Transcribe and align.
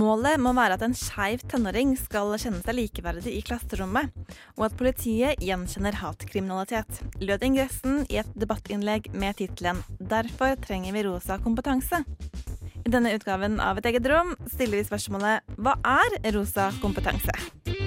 Målet 0.00 0.40
må 0.40 0.54
være 0.56 0.78
at 0.78 0.82
en 0.86 0.94
skeiv 0.96 1.42
tenåring 1.52 1.90
skal 2.00 2.30
kjenne 2.40 2.62
seg 2.64 2.78
likeverdig 2.78 3.34
i 3.36 3.42
klasserommet, 3.44 4.08
og 4.56 4.64
at 4.70 4.76
politiet 4.78 5.42
gjenkjenner 5.44 5.98
hatkriminalitet, 6.00 7.02
lød 7.20 7.44
ingressen 7.44 8.00
i 8.08 8.22
et 8.22 8.32
debattinnlegg 8.32 9.10
med 9.12 9.36
tittelen 9.36 9.84
'Derfor 10.00 10.56
trenger 10.64 10.96
vi 10.96 11.04
rosa 11.04 11.36
kompetanse'. 11.36 12.04
I 12.82 12.90
denne 12.90 13.12
utgaven 13.14 13.60
av 13.60 13.78
Et 13.78 13.92
eget 13.92 14.08
rom 14.08 14.34
stiller 14.48 14.80
vi 14.80 14.88
spørsmålet 14.88 15.44
'Hva 15.60 15.76
er 15.84 16.32
rosa 16.32 16.72
kompetanse'? 16.80 17.81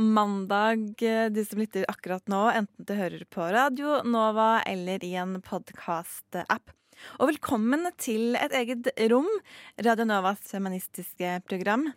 Mandag, 0.00 0.96
de 1.30 1.44
som 1.44 1.60
lytter 1.60 1.84
akkurat 1.88 2.24
nå, 2.28 2.40
enten 2.50 2.86
du 2.88 2.92
hører 2.96 3.24
på 3.28 3.44
Radio 3.52 4.00
Nova 4.08 4.62
eller 4.66 5.04
i 5.04 5.12
en 5.20 5.36
podkast-app. 5.44 6.72
Og 7.20 7.30
velkommen 7.30 7.84
til 8.00 8.36
et 8.40 8.54
eget 8.56 8.88
rom, 9.12 9.28
Radio 9.84 10.06
Novas 10.08 10.42
feministiske 10.48 11.38
program. 11.48 11.90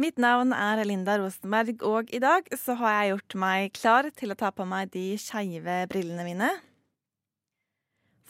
Mitt 0.00 0.20
navn 0.22 0.54
er 0.54 0.84
Linda 0.86 1.18
Rosenberg, 1.20 1.82
og 1.82 2.10
i 2.14 2.22
dag 2.22 2.46
så 2.58 2.78
har 2.80 2.94
jeg 2.96 3.14
gjort 3.14 3.38
meg 3.42 3.72
klar 3.76 4.10
til 4.16 4.32
å 4.32 4.38
ta 4.38 4.52
på 4.54 4.66
meg 4.68 4.92
de 4.94 5.12
skeive 5.20 5.82
brillene 5.90 6.26
mine. 6.28 6.52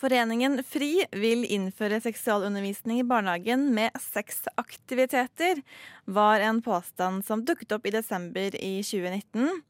Foreningen 0.02 0.56
FRI 0.66 1.04
vil 1.14 1.44
innføre 1.46 2.00
seksualundervisning 2.02 2.98
i 2.98 3.06
barnehagen 3.06 3.68
med 3.70 3.94
sexaktiviteter, 4.02 5.60
var 6.10 6.42
en 6.42 6.58
påstand 6.64 7.22
som 7.22 7.44
dukket 7.46 7.76
opp 7.76 7.86
i 7.86 7.94
desember 7.94 8.56
i 8.58 8.80
2019. 8.82 9.62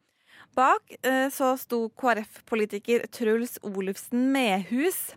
Bak 0.56 0.96
eh, 1.04 1.28
så 1.32 1.52
sto 1.60 1.82
KrF-politiker 2.00 3.04
Truls 3.12 3.58
Olufsen 3.60 4.30
Mehus. 4.32 5.12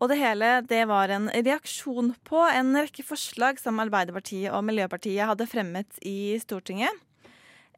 Og 0.00 0.08
det 0.08 0.20
hele 0.22 0.56
det 0.64 0.82
var 0.88 1.12
en 1.12 1.28
reaksjon 1.28 2.14
på 2.24 2.40
en 2.48 2.72
rekke 2.80 3.04
forslag 3.04 3.60
som 3.60 3.84
Arbeiderpartiet 3.84 4.48
og 4.48 4.64
Miljøpartiet 4.64 5.28
hadde 5.28 5.48
fremmet 5.48 6.00
i 6.00 6.38
Stortinget. 6.40 7.04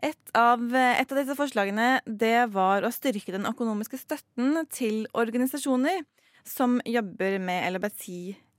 Et 0.07 0.37
av, 0.39 0.62
et 0.70 1.11
av 1.11 1.19
disse 1.19 1.34
forslagene 1.34 1.97
det 2.07 2.53
var 2.55 2.87
å 2.87 2.95
styrke 2.95 3.34
den 3.34 3.48
økonomiske 3.48 3.98
støtten 3.98 4.61
til 4.70 5.09
organisasjoner 5.19 6.05
som 6.48 6.80
jobber 6.86 7.39
med 7.42 7.66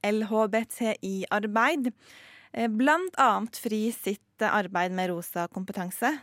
LHBTI-arbeid. 0.04 1.92
Blant 2.78 3.16
annet 3.22 3.58
FRI 3.60 3.92
sitt 3.96 4.42
arbeid 4.44 4.92
med 4.96 5.10
rosa 5.12 5.48
kompetanse. 5.52 6.14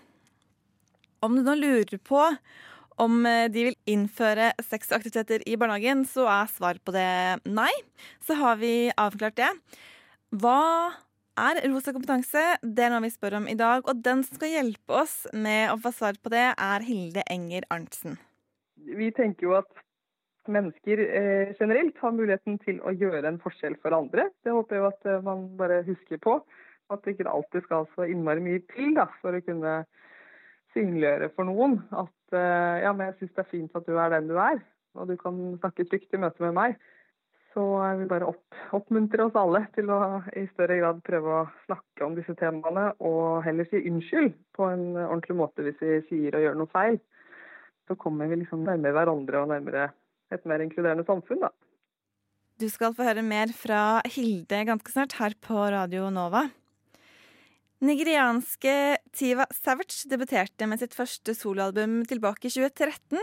Om 1.24 1.36
du 1.36 1.42
nå 1.46 1.54
lurer 1.58 1.98
på 2.04 2.20
om 3.02 3.24
de 3.24 3.64
vil 3.70 3.76
innføre 3.90 4.52
sexaktiviteter 4.62 5.42
i 5.50 5.56
barnehagen, 5.58 6.04
så 6.06 6.28
er 6.30 6.46
svar 6.52 6.78
på 6.78 6.92
det 6.94 7.42
nei. 7.48 7.72
Så 8.22 8.36
har 8.38 8.60
vi 8.60 8.92
avklart 8.94 9.36
det. 9.40 9.50
Hva 10.34 10.94
er 11.38 11.58
rosa 11.66 11.92
kompetanse? 11.94 12.42
Det 12.62 12.84
er 12.86 12.92
noe 12.94 13.02
vi 13.02 13.10
spør 13.10 13.40
om 13.40 13.48
i 13.50 13.56
dag. 13.58 13.82
Og 13.90 14.02
den 14.04 14.22
som 14.26 14.38
skal 14.38 14.54
hjelpe 14.54 15.00
oss 15.02 15.16
med 15.34 15.72
å 15.72 15.78
få 15.82 15.90
svar 15.94 16.14
på 16.22 16.30
det, 16.34 16.46
er 16.54 16.86
Hilde 16.86 17.26
Enger 17.30 17.66
Arntzen. 17.74 18.18
Vi 18.84 19.10
tenker 19.16 19.48
jo 19.48 19.56
at 19.58 19.83
mennesker 20.52 21.00
eh, 21.04 21.52
generelt 21.58 21.98
har 22.02 22.14
muligheten 22.14 22.58
til 22.64 22.80
å 22.84 22.92
gjøre 22.94 23.26
en 23.28 23.40
forskjell 23.42 23.76
for 23.82 23.96
andre. 23.96 24.28
Det 24.44 24.52
håper 24.54 24.78
jeg 24.78 24.86
at 24.88 25.10
eh, 25.10 25.24
man 25.24 25.46
bare 25.58 25.82
husker 25.86 26.20
på. 26.22 26.38
At 26.92 27.04
det 27.04 27.14
ikke 27.14 27.30
alltid 27.30 27.64
skal 27.64 27.86
så 27.94 28.08
innmari 28.08 28.42
mye 28.44 28.62
til 28.74 28.92
da, 28.98 29.08
for 29.22 29.36
å 29.36 29.44
kunne 29.44 29.76
synliggjøre 30.74 31.30
for 31.36 31.48
noen 31.48 31.78
at 31.94 32.36
eh, 32.36 32.82
ja, 32.84 32.92
men 32.92 33.08
jeg 33.08 33.20
syns 33.20 33.36
det 33.36 33.44
er 33.44 33.52
fint 33.52 33.78
at 33.78 33.86
du 33.88 33.96
er 33.96 34.12
den 34.12 34.28
du 34.28 34.36
er, 34.42 34.60
og 34.98 35.08
du 35.08 35.16
kan 35.20 35.38
snakke 35.62 35.86
trygt 35.88 36.14
i 36.14 36.20
møte 36.20 36.44
med 36.44 36.56
meg. 36.58 36.76
Så 37.54 37.62
jeg 37.78 37.98
vil 38.00 38.08
bare 38.10 38.28
opp, 38.32 38.56
oppmuntre 38.74 39.28
oss 39.28 39.36
alle 39.38 39.60
til 39.76 39.90
å 39.94 39.98
i 40.34 40.42
større 40.50 40.80
grad 40.80 41.02
prøve 41.06 41.34
å 41.36 41.42
snakke 41.68 42.02
om 42.06 42.16
disse 42.18 42.34
temaene, 42.40 42.88
og 42.98 43.44
heller 43.46 43.68
si 43.70 43.84
unnskyld 43.86 44.34
på 44.58 44.66
en 44.72 44.88
ordentlig 45.04 45.38
måte 45.38 45.62
hvis 45.62 45.78
vi 45.78 46.00
sier 46.08 46.34
og 46.34 46.42
gjør 46.42 46.58
noe 46.58 46.72
feil. 46.74 46.98
Så 47.86 47.94
kommer 48.00 48.26
vi 48.26 48.40
liksom 48.40 48.64
nærmere 48.66 48.96
hverandre 48.96 49.44
og 49.44 49.52
nærmere 49.52 49.92
et 50.32 50.44
mer 50.48 50.64
inkluderende 50.64 51.06
samfunn, 51.06 51.44
da. 51.44 51.52
Du 52.62 52.68
skal 52.70 52.94
få 52.94 53.06
høre 53.08 53.24
mer 53.26 53.50
fra 53.50 54.00
Hilde 54.06 54.60
ganske 54.68 54.92
snart 54.94 55.16
her 55.18 55.34
på 55.42 55.58
Radio 55.74 56.06
Nova. 56.14 56.46
Nigerianske 57.84 58.96
Tiva 59.12 59.44
Savage 59.52 60.08
debuterte 60.08 60.68
med 60.70 60.80
sitt 60.80 60.94
første 60.96 61.34
soloalbum 61.36 61.98
tilbake 62.08 62.48
i 62.48 62.52
2013, 62.54 63.18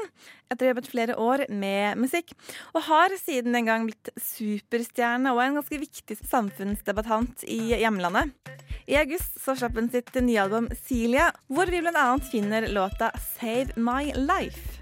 etter 0.51 0.65
å 0.65 0.67
ha 0.67 0.73
jobbet 0.73 0.89
flere 0.91 1.15
år 1.15 1.45
med 1.49 2.01
musikk, 2.01 2.35
og 2.75 2.85
har 2.89 3.15
siden 3.17 3.55
den 3.55 3.69
gang 3.69 3.87
blitt 3.87 4.11
superstjerne 4.19 5.33
og 5.33 5.41
en 5.45 5.57
ganske 5.61 5.81
viktig 5.81 6.19
samfunnsdebattant 6.19 7.47
i 7.47 7.71
hjemlandet. 7.71 8.35
I 8.91 8.99
august 8.99 9.39
så 9.41 9.55
slapp 9.55 9.79
hun 9.79 9.89
sitt 9.93 10.13
nye 10.19 10.43
album 10.43 10.69
Celia, 10.75 11.31
hvor 11.47 11.71
vi 11.71 11.81
bl.a. 11.81 12.05
finner 12.31 12.69
låta 12.75 13.13
Save 13.31 13.79
My 13.79 14.11
Life. 14.19 14.80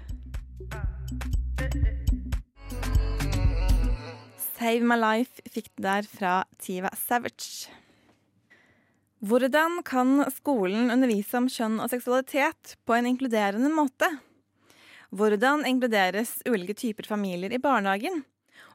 Save 4.60 4.84
My 4.84 4.96
Life 5.00 5.40
fikk 5.48 5.70
du 5.72 5.86
der 5.86 6.04
fra 6.04 6.42
Tiva 6.60 6.90
Savage. 6.92 7.70
Hvordan 9.24 9.78
kan 9.88 10.18
skolen 10.34 10.92
undervise 10.92 11.38
om 11.38 11.46
kjønn 11.48 11.78
og 11.80 11.88
seksualitet 11.88 12.74
på 12.84 12.92
en 12.92 13.08
inkluderende 13.08 13.70
måte? 13.72 14.10
Hvordan 15.16 15.64
inkluderes 15.64 16.34
ulike 16.44 16.76
typer 16.76 17.08
familier 17.08 17.56
i 17.56 17.62
barnehagen? 17.62 18.20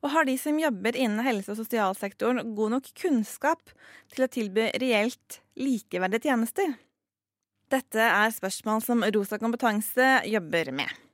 Og 0.02 0.10
har 0.16 0.26
de 0.26 0.34
som 0.42 0.58
jobber 0.58 0.98
innen 0.98 1.22
helse- 1.22 1.54
og 1.54 1.62
sosialsektoren 1.62 2.56
god 2.58 2.80
nok 2.80 2.90
kunnskap 2.98 3.70
til 4.10 4.26
å 4.26 4.32
tilby 4.40 4.72
reelt 4.82 5.42
likeverdige 5.54 6.32
tjenester? 6.32 6.80
Dette 7.70 8.10
er 8.10 8.34
spørsmål 8.34 8.82
som 8.82 9.06
Rosa 9.14 9.38
kompetanse 9.38 10.16
jobber 10.34 10.74
med. 10.82 11.05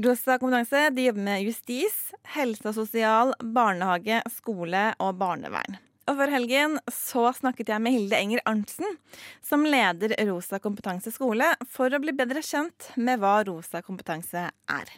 Rosa 0.00 0.38
kompetanse 0.40 0.90
de 0.90 1.04
jobber 1.04 1.20
med 1.20 1.42
justis, 1.44 1.96
helse 2.32 2.64
og 2.70 2.76
sosial, 2.78 3.34
barnehage, 3.44 4.22
skole 4.32 4.86
og 4.96 5.18
barnevern. 5.20 5.76
Og 6.08 6.16
før 6.16 6.32
helgen 6.32 6.78
så 6.90 7.26
snakket 7.36 7.68
jeg 7.74 7.82
med 7.84 7.92
Hilde 7.94 8.16
Enger 8.16 8.40
Arntzen, 8.48 8.96
som 9.44 9.66
leder 9.68 10.14
Rosa 10.30 10.58
kompetanse 10.64 11.12
skole, 11.12 11.50
for 11.68 11.92
å 11.92 12.00
bli 12.00 12.14
bedre 12.16 12.40
kjent 12.40 12.88
med 12.96 13.20
hva 13.20 13.34
Rosa 13.46 13.84
kompetanse 13.84 14.46
er. 14.48 14.94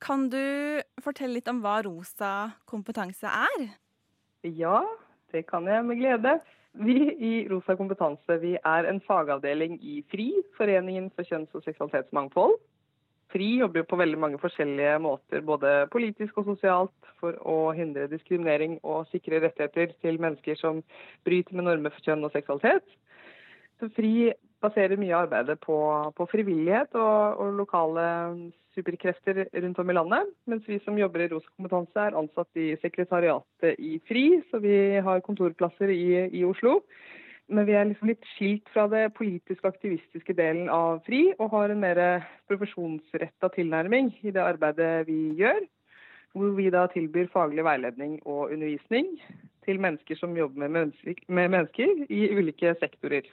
Kan 0.00 0.30
du 0.32 0.80
fortelle 1.04 1.36
litt 1.36 1.52
om 1.52 1.60
hva 1.60 1.82
Rosa 1.84 2.32
kompetanse 2.64 3.28
er? 3.28 3.68
Ja, 4.48 4.80
det 5.36 5.44
kan 5.52 5.68
jeg 5.68 5.84
med 5.84 6.00
glede. 6.00 6.38
Vi 6.80 6.96
i 7.12 7.34
Rosa 7.52 7.76
kompetanse 7.76 8.40
vi 8.40 8.56
er 8.56 8.88
en 8.88 9.04
fagavdeling 9.04 9.76
i 9.84 10.00
FRI, 10.08 10.32
Foreningen 10.56 11.12
for 11.12 11.28
kjønns- 11.28 11.52
og 11.52 11.68
seksualitetsmangfold. 11.68 12.56
FRI 13.30 13.48
jobber 13.60 13.82
jo 13.82 13.88
på 13.90 13.98
veldig 14.00 14.18
mange 14.18 14.40
forskjellige 14.42 14.96
måter, 15.02 15.42
både 15.46 15.86
politisk 15.92 16.40
og 16.40 16.50
sosialt, 16.50 17.10
for 17.20 17.36
å 17.46 17.70
hindre 17.76 18.08
diskriminering 18.10 18.78
og 18.80 19.06
sikre 19.12 19.42
rettigheter 19.44 19.92
til 20.02 20.18
mennesker 20.22 20.56
som 20.58 20.80
bryter 21.26 21.56
med 21.56 21.68
normer 21.68 21.94
for 21.94 22.06
kjønn 22.06 22.24
og 22.26 22.32
seksualitet. 22.34 22.86
Så 23.80 23.88
FRI 23.96 24.32
baserer 24.60 25.00
mye 25.00 25.14
av 25.14 25.26
arbeidet 25.26 25.60
på, 25.62 25.76
på 26.16 26.26
frivillighet 26.32 26.96
og, 26.98 27.40
og, 27.40 27.54
lokale 27.60 28.06
superkrefter 28.76 29.46
rundt 29.64 29.80
om 29.82 29.90
i 29.90 29.96
landet. 29.96 30.34
Mens 30.50 30.66
vi 30.68 30.78
som 30.84 30.98
jobber 30.98 31.24
i 31.24 31.30
Rosa 31.32 31.48
kompetanse 31.56 32.04
er 32.04 32.18
ansatt 32.18 32.60
i 32.60 32.74
sekretariatet 32.82 33.80
i 33.80 33.96
FRI, 34.08 34.26
så 34.50 34.60
vi 34.62 34.74
har 35.04 35.24
kontorplasser 35.26 35.92
i, 35.94 36.04
i 36.40 36.44
Oslo. 36.46 36.80
Men 37.50 37.66
vi 37.66 37.74
er 37.74 37.88
liksom 37.88 38.12
litt 38.12 38.26
skilt 38.36 38.68
fra 38.70 38.84
det 38.90 39.08
politisk 39.16 39.64
aktivistiske 39.66 40.34
delen 40.38 40.68
av 40.70 41.00
FRI, 41.06 41.32
og 41.42 41.50
har 41.50 41.72
en 41.72 41.82
mer 41.82 42.00
profesjonsretta 42.50 43.50
tilnærming 43.56 44.12
i 44.22 44.30
det 44.30 44.42
arbeidet 44.44 45.08
vi 45.08 45.32
gjør. 45.40 45.64
Hvor 46.30 46.52
vi 46.54 46.68
da 46.70 46.84
tilbyr 46.92 47.26
faglig 47.32 47.64
veiledning 47.66 48.20
og 48.22 48.52
undervisning 48.54 49.16
til 49.66 49.82
mennesker 49.82 50.14
som 50.20 50.36
jobber 50.38 50.62
med 50.62 50.76
mennesker, 50.76 51.18
med 51.26 51.50
mennesker 51.56 52.06
i 52.06 52.22
ulike 52.38 52.76
sektorer. 52.78 53.26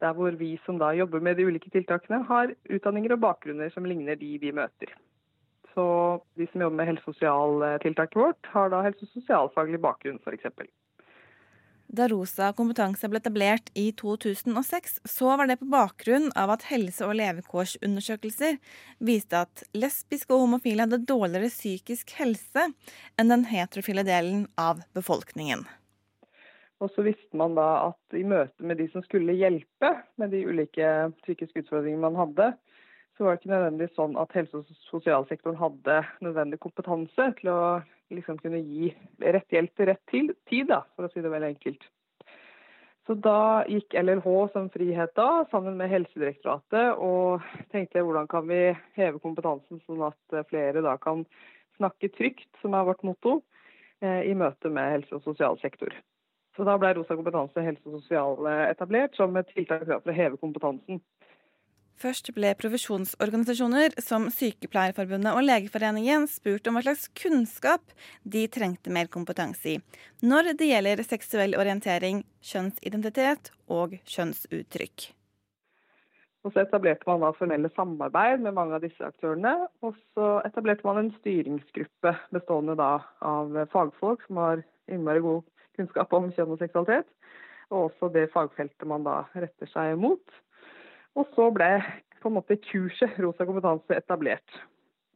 Der 0.00 0.16
hvor 0.16 0.32
vi 0.40 0.54
som 0.64 0.80
da 0.80 0.94
jobber 0.96 1.20
med 1.20 1.36
de 1.36 1.44
ulike 1.44 1.68
tiltakene, 1.70 2.22
har 2.24 2.54
utdanninger 2.72 3.12
og 3.18 3.20
bakgrunner 3.26 3.68
som 3.74 3.84
ligner 3.84 4.16
de 4.16 4.38
vi 4.40 4.56
møter. 4.56 4.96
Så 5.74 5.84
de 6.40 6.48
som 6.48 6.64
jobber 6.64 6.80
med 6.80 6.88
helse- 6.88 7.04
og 7.04 7.14
sosialtiltaket 7.14 8.16
vårt, 8.16 8.48
har 8.56 8.72
da 8.72 8.80
helse- 8.88 9.04
og 9.04 9.12
sosialfaglig 9.12 9.80
bakgrunn, 9.84 10.22
f.eks. 10.24 10.48
Da 11.90 12.06
Rosa 12.06 12.52
kompetanse 12.54 13.08
ble 13.10 13.18
etablert 13.18 13.72
i 13.74 13.88
2006, 13.98 15.00
så 15.10 15.32
var 15.34 15.48
det 15.50 15.56
på 15.58 15.66
bakgrunn 15.72 16.28
av 16.38 16.52
at 16.54 16.68
helse- 16.68 17.02
og 17.02 17.16
levekårsundersøkelser 17.18 18.60
viste 19.02 19.40
at 19.42 19.64
lesbiske 19.74 20.30
og 20.30 20.44
homofile 20.44 20.86
hadde 20.86 21.00
dårligere 21.08 21.50
psykisk 21.50 22.14
helse 22.20 22.68
enn 23.18 23.34
den 23.34 23.42
heterofile 23.50 24.06
delen 24.06 24.46
av 24.54 24.84
befolkningen. 24.94 25.66
Og 26.80 26.94
så 26.94 27.02
visste 27.04 27.36
man 27.36 27.58
da 27.58 27.66
at 27.88 28.16
i 28.16 28.22
møte 28.22 28.62
med 28.62 28.78
de 28.78 28.86
som 28.94 29.02
skulle 29.04 29.34
hjelpe 29.34 29.90
med 30.20 30.30
de 30.30 30.44
ulike 30.46 31.10
psykiske 31.24 31.64
utfordringene 31.64 32.06
man 32.06 32.20
hadde, 32.22 32.52
så 33.20 33.26
var 33.26 33.34
det 33.36 33.42
ikke 33.42 33.50
nødvendigvis 33.52 33.96
sånn 33.98 34.14
at 34.16 34.30
helse- 34.32 34.56
og 34.56 34.68
sosialsektoren 34.88 35.58
hadde 35.60 35.96
nødvendig 36.24 36.56
kompetanse 36.62 37.26
til 37.36 37.50
å 37.52 37.64
liksom 38.16 38.38
kunne 38.40 38.62
gi 38.64 38.94
rett 39.20 39.52
hjelp 39.52 39.74
til 39.76 39.90
rett 39.90 40.14
tid, 40.14 40.70
da, 40.70 40.78
for 40.96 41.04
å 41.04 41.10
si 41.12 41.20
det 41.20 41.28
veldig 41.28 41.50
enkelt. 41.52 41.84
Så 43.04 43.18
da 43.20 43.66
gikk 43.68 43.92
LLH 43.92 44.24
som 44.54 44.70
frihet 44.72 45.12
da, 45.20 45.44
sammen 45.52 45.76
med 45.76 45.92
Helsedirektoratet, 45.92 46.96
og 46.96 47.44
tenkte 47.76 48.06
hvordan 48.06 48.32
kan 48.32 48.48
vi 48.48 48.62
heve 48.96 49.20
kompetansen 49.20 49.84
sånn 49.84 50.00
at 50.08 50.40
flere 50.48 50.80
da 50.80 50.96
kan 50.96 51.26
snakke 51.76 52.08
trygt, 52.16 52.48
som 52.64 52.72
er 52.72 52.88
vårt 52.88 53.04
motto, 53.04 53.42
eh, 54.00 54.30
i 54.32 54.32
møte 54.32 54.72
med 54.72 54.94
helse- 54.96 55.20
og 55.20 55.28
sosialsektor. 55.28 55.92
Så 56.56 56.64
da 56.64 56.80
ble 56.80 56.96
Rosa 56.96 57.20
kompetanse 57.20 57.68
helse 57.68 57.84
og 57.84 58.00
sosial 58.00 58.48
etablert 58.64 59.12
som 59.20 59.36
et 59.36 59.52
tiltak 59.52 59.84
for 59.84 60.08
å 60.08 60.16
heve 60.16 60.40
kompetansen. 60.40 61.04
Først 62.00 62.30
ble 62.36 62.54
profesjonsorganisasjoner 62.56 63.96
som 64.00 64.30
Sykepleierforbundet 64.32 65.34
og 65.36 65.44
Legeforeningen 65.44 66.26
spurt 66.30 66.68
om 66.70 66.78
hva 66.78 66.84
slags 66.86 67.10
kunnskap 67.18 67.94
de 68.24 68.46
trengte 68.48 68.92
mer 68.94 69.10
kompetanse 69.12 69.76
i 69.76 69.78
når 70.24 70.52
det 70.60 70.68
gjelder 70.68 71.02
seksuell 71.04 71.56
orientering, 71.56 72.24
kjønnsidentitet 72.44 73.52
og 73.72 73.96
kjønnsuttrykk. 74.08 75.10
Og 76.44 76.52
Så 76.54 76.62
etablerte 76.62 77.04
man 77.06 77.20
da 77.20 77.34
formelle 77.36 77.68
samarbeid 77.76 78.40
med 78.40 78.56
mange 78.56 78.76
av 78.78 78.84
disse 78.84 79.04
aktørene. 79.04 79.52
Og 79.84 79.96
så 80.14 80.28
etablerte 80.48 80.86
man 80.88 81.02
en 81.02 81.10
styringsgruppe 81.18 82.14
bestående 82.32 82.76
da 82.80 82.94
av 83.20 83.52
fagfolk 83.74 84.24
som 84.26 84.40
har 84.40 84.62
innmari 84.88 85.20
god 85.24 85.44
kunnskap 85.76 86.12
om 86.16 86.30
kjønn 86.32 86.54
og 86.54 86.62
seksualitet. 86.62 87.08
Og 87.70 87.90
også 87.90 88.08
det 88.14 88.30
fagfeltet 88.32 88.88
man 88.88 89.04
da 89.04 89.22
retter 89.36 89.68
seg 89.74 90.00
mot. 90.00 90.40
Og 91.18 91.30
så 91.34 91.48
ble 91.54 91.70
på 92.20 92.28
en 92.30 92.36
måte 92.36 92.58
kurset 92.68 93.16
Rosa 93.22 93.46
kompetanse 93.48 93.96
etablert. 93.96 94.60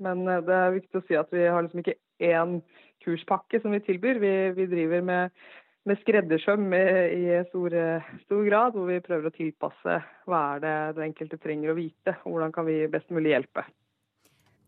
Men 0.03 0.25
eh, 0.29 0.43
det 0.47 0.57
er 0.57 0.79
viktig 0.79 1.01
å 1.01 1.05
si 1.09 1.19
at 1.19 1.31
vi 1.35 1.45
har 1.47 1.63
liksom 1.65 1.85
ikke 1.85 1.99
én 2.25 2.59
kurspakke 3.05 3.61
som 3.63 3.75
vi 3.75 3.83
tilbyr. 3.85 4.21
Vi, 4.23 4.33
vi 4.57 4.67
driver 4.71 5.05
med, 5.05 5.47
med 5.85 6.01
skreddersøm 6.03 6.67
i, 6.75 6.83
i 7.19 7.39
stor, 7.51 7.77
stor, 8.25 8.43
grad, 8.49 8.77
hvor 8.77 8.89
vi 8.91 9.03
prøver 9.05 9.29
å 9.29 9.35
tilpasse 9.35 10.01
hva 10.31 10.43
er 10.55 10.65
det 10.65 10.77
den 10.99 11.11
enkelte 11.11 11.41
trenger 11.43 11.75
å 11.75 11.79
vite, 11.79 12.17
og 12.25 12.37
hvordan 12.37 12.55
kan 12.57 12.69
vi 12.69 12.79
best 12.91 13.13
mulig 13.15 13.35
hjelpe. 13.35 13.67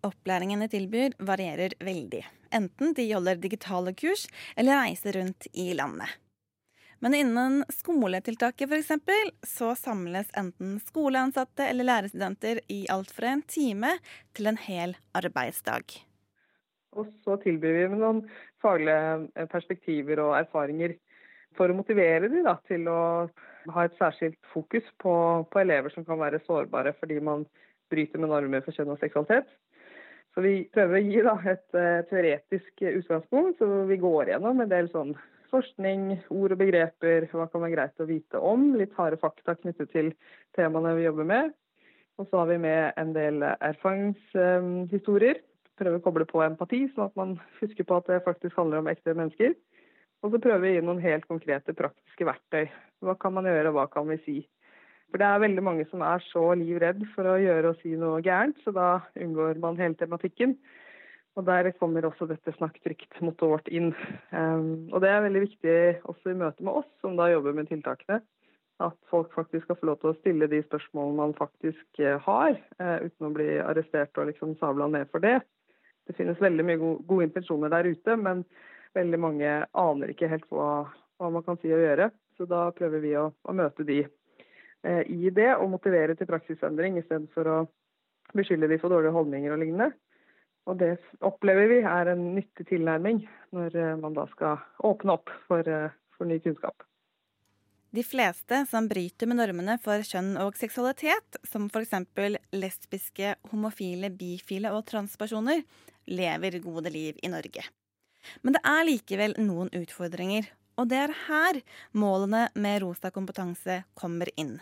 Opplæringen 0.06 0.60
de 0.62 0.68
tilbyr 0.70 1.16
varierer 1.26 1.74
veldig, 1.82 2.20
enten 2.54 2.92
de 2.94 3.08
holder 3.10 3.40
digitale 3.42 3.96
kurs 3.96 4.26
eller 4.54 4.84
reiser 4.84 5.16
rundt 5.18 5.48
i 5.56 5.72
landet. 5.74 6.12
Men 7.04 7.14
innen 7.14 7.64
skoletiltaket 7.68 8.72
f.eks. 8.72 8.92
så 9.42 9.74
samles 9.76 10.30
enten 10.36 10.78
skoleansatte 10.80 11.68
eller 11.68 11.84
lærerstudenter 11.84 12.60
i 12.72 12.86
alt 12.92 13.12
fra 13.12 13.34
en 13.34 13.42
time 13.42 13.96
til 14.36 14.48
en 14.48 14.60
hel 14.60 14.96
arbeidsdag. 15.16 15.98
Og 16.96 17.10
så 17.24 17.36
tilbyr 17.42 17.82
vi 17.82 17.98
noen 18.00 18.22
faglige 18.64 19.46
perspektiver 19.52 20.22
og 20.24 20.38
erfaringer 20.38 20.96
for 21.56 21.72
å 21.72 21.76
motivere 21.76 22.30
dem 22.32 22.48
til 22.68 22.88
å 22.88 23.00
ha 23.74 23.84
et 23.84 23.96
særskilt 24.00 24.38
fokus 24.52 24.86
på, 25.02 25.12
på, 25.50 25.60
elever 25.60 25.92
som 25.92 26.04
kan 26.06 26.20
være 26.20 26.42
sårbare 26.46 26.94
fordi 27.00 27.20
man 27.20 27.44
bryter 27.92 28.20
med 28.20 28.32
normer 28.32 28.64
for 28.64 28.76
kjønn 28.76 28.94
og 28.94 29.00
seksualitet. 29.02 29.48
Så 30.34 30.42
vi 30.44 30.66
prøver 30.72 30.98
å 30.98 31.04
gi 31.04 31.22
da, 31.24 31.36
et 31.48 31.78
uh, 31.78 32.04
teoretisk 32.10 32.82
utgangspunkt, 32.90 33.60
så 33.60 33.86
vi 33.88 33.96
går 34.00 34.32
gjennom 34.32 34.60
en 34.60 34.72
del 34.72 34.90
sånn 34.92 35.14
forskning, 35.52 36.08
ord 36.34 36.54
og 36.54 36.60
begreper, 36.60 37.28
hva 37.32 37.46
kan 37.50 37.62
være 37.62 37.74
greit 37.74 38.02
å 38.02 38.08
vite 38.08 38.40
om. 38.40 38.72
Litt 38.78 38.94
harde 38.98 39.18
fakta 39.20 39.56
knyttet 39.58 39.92
til 39.94 40.12
temaene 40.56 40.94
vi 40.98 41.06
jobber 41.06 41.28
med. 41.28 41.54
Og 42.16 42.28
så 42.30 42.40
har 42.40 42.50
vi 42.50 42.58
med 42.62 42.96
en 43.00 43.12
del 43.16 43.44
erfaringshistorier. 43.44 45.42
Prøver 45.76 46.00
å 46.00 46.04
koble 46.04 46.24
på 46.28 46.40
empati, 46.44 46.86
sånn 46.94 47.10
at 47.10 47.18
man 47.20 47.34
husker 47.60 47.84
på 47.84 47.98
at 48.00 48.08
det 48.08 48.24
faktisk 48.24 48.56
handler 48.56 48.80
om 48.80 48.88
ekte 48.88 49.12
mennesker. 49.12 49.52
Og 50.24 50.32
så 50.32 50.40
prøver 50.40 50.62
vi 50.64 50.70
å 50.70 50.76
gi 50.78 50.84
noen 50.86 51.02
helt 51.04 51.26
konkrete 51.28 51.76
praktiske 51.76 52.26
verktøy. 52.26 52.70
Hva 53.04 53.14
kan 53.20 53.36
man 53.36 53.48
gjøre, 53.48 53.68
og 53.70 53.76
hva 53.76 53.84
kan 53.92 54.08
vi 54.08 54.16
si? 54.24 54.38
For 55.12 55.20
det 55.22 55.28
er 55.28 55.44
veldig 55.44 55.62
mange 55.62 55.84
som 55.90 56.02
er 56.02 56.24
så 56.32 56.48
livredd 56.58 57.04
for 57.12 57.28
å 57.30 57.36
gjøre 57.38 57.70
og 57.70 57.82
si 57.82 57.92
noe 58.00 58.24
gærent, 58.24 58.58
så 58.64 58.72
da 58.74 58.88
unngår 59.14 59.60
man 59.62 59.78
hele 59.78 59.98
tematikken. 60.00 60.56
Og 61.36 61.44
Der 61.44 61.68
kommer 61.76 62.06
også 62.08 62.26
dette 62.30 62.52
Snakk 62.56 62.78
trygt-mottoet 62.80 63.52
vårt 63.52 63.68
inn. 63.68 63.90
Um, 64.32 64.88
og 64.92 65.02
Det 65.04 65.10
er 65.10 65.24
veldig 65.26 65.42
viktig 65.44 65.76
også 66.08 66.32
i 66.32 66.38
møte 66.40 66.64
med 66.64 66.80
oss 66.80 66.88
som 67.04 67.18
da 67.18 67.28
jobber 67.28 67.52
med 67.56 67.68
tiltakene. 67.68 68.22
At 68.80 68.96
folk 69.10 69.32
faktisk 69.32 69.64
skal 69.64 69.76
få 69.80 69.88
lov 69.88 69.98
til 70.00 70.12
å 70.12 70.16
stille 70.18 70.48
de 70.52 70.62
spørsmålene 70.64 71.20
man 71.20 71.36
faktisk 71.36 72.00
uh, 72.00 72.16
har, 72.24 72.56
uh, 72.80 72.98
uten 73.04 73.28
å 73.28 73.34
bli 73.36 73.50
arrestert 73.60 74.16
og 74.16 74.30
liksom 74.30 74.56
sabla 74.60 74.88
ned 74.92 75.12
for 75.12 75.24
det. 75.24 75.38
Det 76.08 76.16
finnes 76.16 76.40
veldig 76.40 76.64
mye 76.64 76.80
gode, 76.80 77.04
gode 77.08 77.28
intensjoner 77.28 77.72
der 77.72 77.88
ute, 77.88 78.16
men 78.16 78.44
veldig 78.96 79.20
mange 79.20 79.54
aner 79.76 80.12
ikke 80.12 80.30
helt 80.30 80.44
hva, 80.52 80.86
hva 81.20 81.32
man 81.32 81.44
kan 81.44 81.60
si 81.60 81.72
og 81.72 81.82
gjøre. 81.84 82.10
Så 82.36 82.48
da 82.48 82.66
prøver 82.76 83.04
vi 83.04 83.12
å, 83.16 83.30
å 83.32 83.56
møte 83.56 83.84
de 83.84 84.02
uh, 84.06 85.04
i 85.04 85.32
det 85.36 85.52
og 85.56 85.68
motivere 85.76 86.16
til 86.16 86.32
praksisendring 86.32 86.96
istedenfor 87.00 87.52
å 87.52 87.60
beskylde 88.36 88.72
de 88.72 88.80
for 88.80 88.92
dårlige 88.92 89.16
holdninger 89.16 89.52
og 89.52 89.60
lignende. 89.60 89.92
Og 90.66 90.78
det 90.80 90.96
opplever 91.24 91.70
vi 91.70 91.78
er 91.86 92.10
en 92.10 92.24
nyttig 92.34 92.66
tilnærming 92.72 93.22
når 93.54 93.78
eh, 93.78 93.94
man 94.00 94.16
da 94.16 94.26
skal 94.32 94.58
åpne 94.86 95.14
opp 95.14 95.30
for, 95.46 95.62
eh, 95.62 95.94
for 96.16 96.26
ny 96.26 96.40
kunnskap. 96.42 96.82
De 97.94 98.02
fleste 98.04 98.58
som 98.68 98.88
bryter 98.90 99.30
med 99.30 99.38
normene 99.38 99.78
for 99.80 100.02
kjønn 100.04 100.34
og 100.42 100.58
seksualitet, 100.58 101.38
som 101.46 101.70
f.eks. 101.70 101.94
lesbiske, 102.52 103.36
homofile, 103.52 104.10
bifile 104.10 104.74
og 104.74 104.84
transpersoner, 104.90 105.62
lever 106.10 106.58
gode 106.64 106.90
liv 106.92 107.16
i 107.22 107.30
Norge. 107.30 107.62
Men 108.42 108.58
det 108.58 108.62
er 108.66 108.84
likevel 108.90 109.36
noen 109.38 109.70
utfordringer, 109.70 110.50
og 110.76 110.90
det 110.90 110.98
er 111.06 111.14
her 111.28 111.62
målene 111.96 112.48
med 112.58 112.82
Rosa 112.82 113.14
kompetanse 113.14 113.84
kommer 113.96 114.28
inn. 114.36 114.58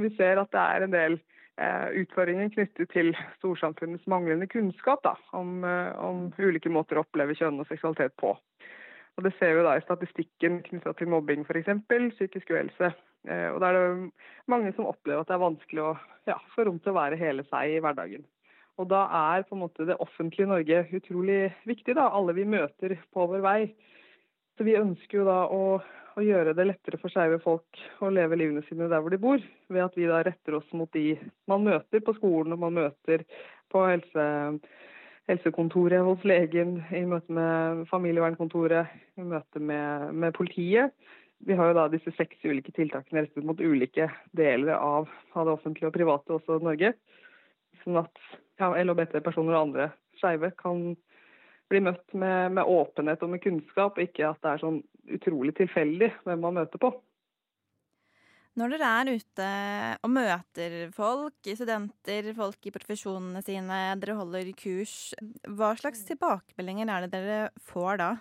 Vi 0.00 0.10
ser 0.16 0.40
at 0.40 0.50
det 0.50 0.64
er 0.64 0.88
en 0.88 0.96
del 0.96 1.20
Eh, 1.20 1.33
utfordringen 1.54 2.50
knyttet 2.50 2.90
til 2.90 3.12
storsamfunnets 3.38 4.06
manglende 4.10 4.48
kunnskap 4.50 5.04
da, 5.06 5.14
om, 5.32 5.62
eh, 5.64 5.92
om, 6.02 6.26
ulike 6.38 6.72
måter 6.72 6.98
å 6.98 7.04
oppleve 7.04 7.36
kjønn 7.38 7.60
og 7.62 7.68
seksualitet 7.70 8.16
på. 8.18 8.34
Og 9.14 9.22
Det 9.22 9.32
ser 9.38 9.54
vi 9.54 9.62
da 9.62 9.76
i 9.76 9.84
statistikken 9.84 10.62
knytta 10.66 10.92
til 10.98 11.08
mobbing 11.08 11.44
f.eks., 11.46 11.70
psykisk 12.16 12.50
uhelse. 12.50 12.90
Eh, 13.28 13.48
og 13.52 13.60
Da 13.60 13.70
er 13.70 13.78
det 13.78 14.10
mange 14.50 14.72
som 14.74 14.90
opplever 14.90 15.22
at 15.22 15.30
det 15.30 15.36
er 15.36 15.46
vanskelig 15.46 15.82
å 15.82 15.98
ja, 16.26 16.38
få 16.54 16.66
rom 16.66 16.80
til 16.80 16.90
å 16.90 16.98
være 16.98 17.20
hele 17.20 17.44
seg 17.46 17.76
i 17.76 17.80
hverdagen. 17.80 18.26
Og 18.78 18.88
Da 18.90 19.06
er 19.36 19.46
på 19.46 19.54
en 19.54 19.62
måte 19.62 19.86
det 19.86 20.00
offentlige 20.02 20.50
Norge 20.50 20.88
utrolig 20.90 21.54
viktig. 21.64 21.94
da, 21.94 22.10
Alle 22.10 22.34
vi 22.34 22.44
møter 22.44 22.98
på 23.14 23.28
vår 23.30 23.40
vei. 23.40 23.74
Så 24.54 24.64
Vi 24.64 24.78
ønsker 24.78 25.18
jo 25.18 25.28
da 25.28 25.44
å 25.50 25.64
å 26.14 26.22
gjøre 26.22 26.54
det 26.54 26.66
lettere 26.68 26.98
for 27.00 27.12
skeive 27.12 27.40
folk 27.42 27.80
å 28.04 28.10
leve 28.12 28.38
livene 28.38 28.62
sine 28.68 28.88
der 28.90 29.02
hvor 29.02 29.12
de 29.12 29.20
bor. 29.20 29.42
Ved 29.72 29.82
at 29.82 29.96
vi 29.98 30.06
da 30.10 30.22
retter 30.26 30.58
oss 30.60 30.68
mot 30.76 30.90
de 30.94 31.16
man 31.50 31.64
møter 31.66 32.02
på 32.04 32.14
skolen 32.18 32.54
og 32.54 32.62
man 32.62 32.76
møter 32.76 33.24
på 33.72 33.82
helse, 33.88 34.26
helsekontoret 35.30 36.04
hos 36.06 36.22
legen, 36.28 36.76
i 36.94 37.02
møte 37.08 37.34
med 37.34 37.84
familievernkontoret, 37.90 38.94
i 39.18 39.26
møte 39.26 39.62
med, 39.62 40.12
med, 40.14 40.34
politiet. 40.36 40.94
Vi 41.44 41.56
har 41.58 41.72
jo 41.72 41.78
da 41.80 41.88
disse 41.92 42.12
seks 42.16 42.44
ulike 42.46 42.72
tiltakene 42.76 43.24
rettet 43.24 43.46
mot 43.46 43.58
ulike 43.60 44.06
deler 44.36 44.76
av, 44.78 45.10
av 45.34 45.48
det 45.48 45.56
offentlige 45.56 45.90
og 45.90 45.96
private, 45.96 46.38
også 46.38 46.60
Norge. 46.62 46.94
Sånn 47.82 47.98
at 48.00 48.22
ja, 48.60 48.70
LHBT-personer 48.70 49.56
og 49.56 49.66
andre 49.66 49.90
skeive 50.20 50.54
kan 50.60 50.94
bli 51.70 51.80
møtt 51.84 52.14
med, 52.14 52.54
med, 52.56 52.64
åpenhet 52.64 53.22
og 53.24 53.32
med 53.32 53.42
kunnskap, 53.44 53.98
ikke 54.02 54.28
at 54.30 54.40
det 54.44 54.52
er 54.52 54.62
sånn 54.62 54.80
utrolig 55.14 55.54
tilfeldig 55.58 56.10
hvem 56.24 56.44
man 56.44 56.60
møter 56.60 56.80
på. 56.82 56.92
Når 58.54 58.70
dere 58.70 58.90
er 59.00 59.08
ute 59.18 59.46
og 60.06 60.12
møter 60.14 60.76
folk, 60.94 61.48
studenter, 61.48 62.28
folk 62.36 62.68
i 62.68 62.72
profesjonene 62.74 63.42
sine, 63.42 63.80
dere 63.98 64.14
holder 64.20 64.52
kurs, 64.54 65.10
hva 65.50 65.72
slags 65.78 66.04
tilbakemeldinger 66.06 66.92
er 66.92 67.06
det 67.06 67.10
dere 67.16 67.40
får 67.72 67.98
da? 67.98 68.12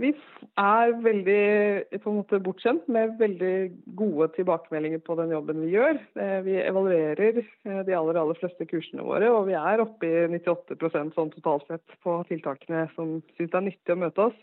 Vi 0.00 0.08
er 0.56 0.94
veldig 1.04 2.00
på 2.00 2.08
en 2.08 2.18
måte 2.22 2.38
bortskjemt 2.40 2.86
med 2.92 3.18
veldig 3.18 3.56
gode 3.98 4.30
tilbakemeldinger 4.38 5.02
på 5.04 5.16
den 5.18 5.34
jobben 5.34 5.60
vi 5.66 5.74
gjør. 5.74 5.98
Eh, 6.16 6.38
vi 6.46 6.54
evaluerer 6.62 7.42
eh, 7.42 7.82
de 7.84 7.96
aller, 7.98 8.16
aller 8.16 8.38
fleste 8.40 8.64
kursene 8.70 9.04
våre, 9.04 9.28
og 9.28 9.50
vi 9.50 9.56
er 9.58 9.82
oppe 9.84 10.08
i 10.08 10.22
98% 10.32 11.12
sånn 11.18 11.34
totalt 11.34 11.68
sett 11.68 11.98
på 12.04 12.16
tiltakene 12.30 12.86
som 12.96 13.18
syns 13.36 13.52
det 13.52 13.60
er 13.60 13.66
nyttig 13.68 13.94
å 13.94 14.00
møte 14.00 14.26
oss. 14.30 14.40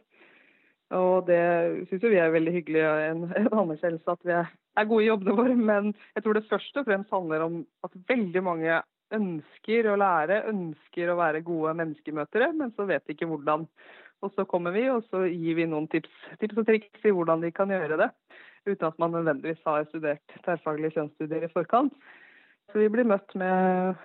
Og 0.99 1.25
det 1.25 1.41
syns 1.89 2.05
vi 2.05 2.21
er 2.21 2.33
veldig 2.33 2.53
hyggelig, 2.53 2.85
en, 3.09 3.25
en 3.41 3.49
anerkjennelse 3.63 4.15
at 4.15 4.29
vi 4.29 4.37
er 4.37 4.89
gode 4.89 5.07
i 5.07 5.09
jobbene 5.09 5.37
våre. 5.41 5.57
Men 5.57 5.91
jeg 6.13 6.25
tror 6.25 6.37
det 6.37 6.49
først 6.51 6.77
og 6.77 6.85
fremst 6.91 7.15
handler 7.15 7.47
om 7.47 7.61
at 7.89 7.97
veldig 8.13 8.45
mange 8.45 8.81
ønsker 9.17 9.89
å 9.89 9.97
lære, 9.97 10.43
ønsker 10.51 11.09
å 11.09 11.17
være 11.17 11.41
gode 11.41 11.73
menneskemøtere, 11.79 12.51
men 12.53 12.69
så 12.77 12.85
vet 12.89 13.07
de 13.07 13.17
ikke 13.17 13.29
hvordan. 13.31 13.65
Og 14.25 14.33
så 14.35 14.45
kommer 14.49 14.75
vi 14.75 14.85
og 14.91 15.05
så 15.07 15.23
gir 15.29 15.55
vi 15.55 15.67
noen 15.69 15.87
tips, 15.91 16.11
tips 16.41 16.59
og 16.59 16.67
triks 16.67 17.05
i 17.07 17.13
hvordan 17.15 17.43
de 17.43 17.51
kan 17.55 17.71
gjøre 17.71 17.99
det. 18.01 18.09
Uten 18.67 18.87
at 18.89 18.97
man 18.99 19.15
nødvendigvis 19.15 19.61
har 19.65 19.87
studert 19.87 20.39
tverrfaglige 20.43 20.97
kjønnsstudier 20.97 21.47
i 21.47 21.51
forkant. 21.53 21.93
Så 22.69 22.81
vi 22.81 22.89
blir 22.91 23.07
møtt 23.07 23.31
med 23.39 23.95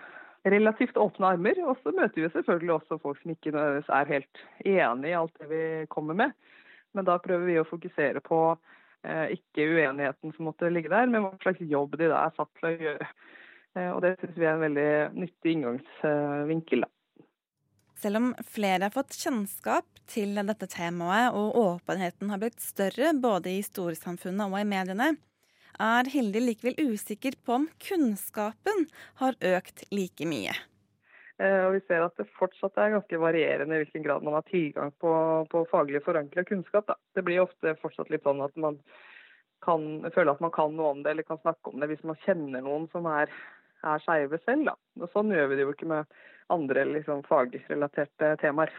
relativt 0.45 0.97
åpne 1.01 1.35
armer. 1.35 1.59
Og 1.67 1.79
så 1.83 1.93
møter 1.97 2.23
vi 2.23 2.31
selvfølgelig 2.33 2.77
også 2.79 3.01
folk 3.03 3.21
som 3.23 3.35
ikke 3.35 3.55
er 3.55 4.13
helt 4.13 4.45
enig 4.65 5.11
i 5.11 5.19
alt 5.19 5.35
det 5.41 5.51
vi 5.51 5.65
kommer 5.93 6.15
med. 6.15 6.35
Men 6.95 7.09
da 7.09 7.19
prøver 7.19 7.49
vi 7.49 7.59
å 7.59 7.67
fokusere 7.69 8.23
på 8.25 8.41
eh, 9.03 9.35
ikke 9.35 9.67
uenigheten 9.67 10.35
som 10.37 10.47
måtte 10.47 10.71
ligge 10.71 10.93
der, 10.93 11.09
men 11.11 11.25
hva 11.25 11.33
slags 11.43 11.65
jobb 11.67 11.97
de 11.99 12.11
da 12.13 12.23
er 12.29 12.37
satt 12.37 12.53
til 12.61 12.71
å 12.71 12.75
gjøre. 12.87 13.09
Eh, 13.75 13.91
og 13.91 14.05
det 14.05 14.15
syns 14.21 14.37
vi 14.39 14.47
er 14.47 14.55
en 14.55 14.67
veldig 14.69 14.91
nyttig 15.19 15.57
inngangsvinkel. 15.57 16.87
da. 16.87 16.93
Selv 18.05 18.17
om 18.21 18.35
flere 18.45 18.85
har 18.85 18.93
fått 18.93 19.15
kjennskap 19.17 19.87
til 20.13 20.37
dette 20.37 20.67
temaet 20.69 21.33
og 21.33 21.55
åpenheten 21.57 22.29
har 22.29 22.43
blitt 22.43 22.61
større 22.61 23.15
både 23.17 23.55
i 23.55 23.63
storsamfunnet 23.65 24.45
og 24.45 24.59
i 24.59 24.67
mediene, 24.69 25.07
er 25.81 26.11
Hilde 26.13 26.43
likevel 26.43 26.77
usikker 26.91 27.39
på 27.41 27.55
om 27.57 27.65
kunnskapen 27.81 28.85
har 29.23 29.41
økt 29.55 29.87
like 29.89 30.29
mye. 30.29 30.53
Eh, 31.41 31.63
og 31.65 31.79
vi 31.79 31.81
ser 31.89 32.05
at 32.05 32.21
det 32.21 32.29
fortsatt 32.37 32.77
er 32.77 32.93
ganske 32.99 33.23
varierende 33.25 33.81
i 33.81 33.87
hvilken 33.87 34.05
grad 34.05 34.29
man 34.29 34.37
har 34.37 34.45
tilgang 34.53 34.93
på, 35.01 35.17
på 35.49 35.65
faglig 35.73 36.05
forankra 36.05 36.45
kunnskap. 36.45 36.85
Da. 36.93 37.01
Det 37.17 37.25
blir 37.25 37.47
ofte 37.47 37.73
fortsatt 37.81 38.13
litt 38.13 38.29
sånn 38.29 38.45
at 38.45 38.53
man 38.61 38.77
kan 39.65 40.05
føle 40.13 40.37
at 40.37 40.45
man 40.45 40.53
kan 40.53 40.77
noe 40.77 40.93
om 40.93 41.01
det 41.01 41.17
eller 41.17 41.25
kan 41.25 41.41
snakke 41.41 41.73
om 41.73 41.81
det 41.81 41.89
hvis 41.95 42.05
man 42.05 42.21
kjenner 42.29 42.69
noen 42.69 42.85
som 42.93 43.09
er 43.09 43.33
er 43.85 44.05
skeive 44.05 44.39
selv. 44.45 44.69
Da. 44.69 44.77
Og 45.01 45.11
sånn 45.13 45.33
gjør 45.33 45.51
vi 45.51 45.59
det 45.59 45.67
jo 45.67 45.75
ikke 45.75 45.91
med 45.91 46.19
andre 46.53 46.85
liksom, 46.91 47.23
fagrelaterte 47.29 48.35
temaer. 48.43 48.73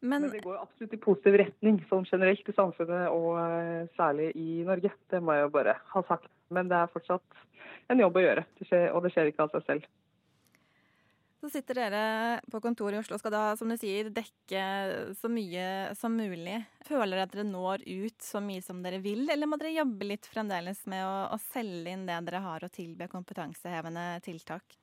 Men, 0.00 0.22
Men, 0.22 0.30
det 0.30 0.44
går 0.44 0.60
absolutt 0.60 0.94
i 0.94 1.00
positiv 1.02 1.36
retning 1.40 1.80
sånn 1.90 2.06
generelt 2.06 2.48
i 2.48 2.54
samfunnet, 2.54 3.08
og 3.10 3.32
uh, 3.34 3.86
særlig 3.98 4.30
i 4.38 4.62
Norge. 4.66 4.92
Det 5.10 5.20
må 5.22 5.34
jeg 5.34 5.48
jo 5.48 5.54
bare 5.56 5.74
ha 5.94 6.02
sagt. 6.06 6.30
Men 6.54 6.70
det 6.70 6.78
er 6.78 6.92
fortsatt 6.92 7.40
en 7.90 8.02
jobb 8.04 8.20
å 8.20 8.22
gjøre, 8.22 8.44
det 8.60 8.68
skjer, 8.68 8.92
og 8.94 9.02
det 9.04 9.10
skjer 9.14 9.32
ikke 9.32 9.48
av 9.48 9.56
seg 9.56 9.66
selv. 9.66 9.88
Så 11.38 11.50
sitter 11.52 11.78
dere 11.78 12.02
på 12.50 12.58
kontoret 12.62 12.96
i 12.96 12.98
Oslo 12.98 13.14
og 13.14 13.22
skal 13.22 13.34
da, 13.34 13.42
som 13.58 13.70
du 13.70 13.76
sier, 13.78 14.08
dekke 14.10 14.62
så 15.14 15.30
mye 15.30 15.94
som 15.98 16.16
mulig. 16.18 16.56
Føler 16.86 17.14
dere 17.14 17.26
at 17.28 17.36
dere 17.36 17.46
når 17.46 17.84
ut 17.86 18.26
så 18.26 18.42
mye 18.42 18.64
som 18.64 18.80
dere 18.82 18.98
vil, 19.04 19.22
eller 19.30 19.50
må 19.50 19.58
dere 19.60 19.76
jobbe 19.76 20.08
litt 20.10 20.26
fremdeles 20.26 20.82
med 20.90 21.06
å, 21.06 21.14
å 21.30 21.38
selge 21.52 21.94
inn 21.94 22.08
det 22.10 22.18
dere 22.26 22.42
har 22.42 22.66
å 22.66 22.72
tilby 22.74 23.06
kompetansehevende 23.12 24.10
tiltak? 24.26 24.78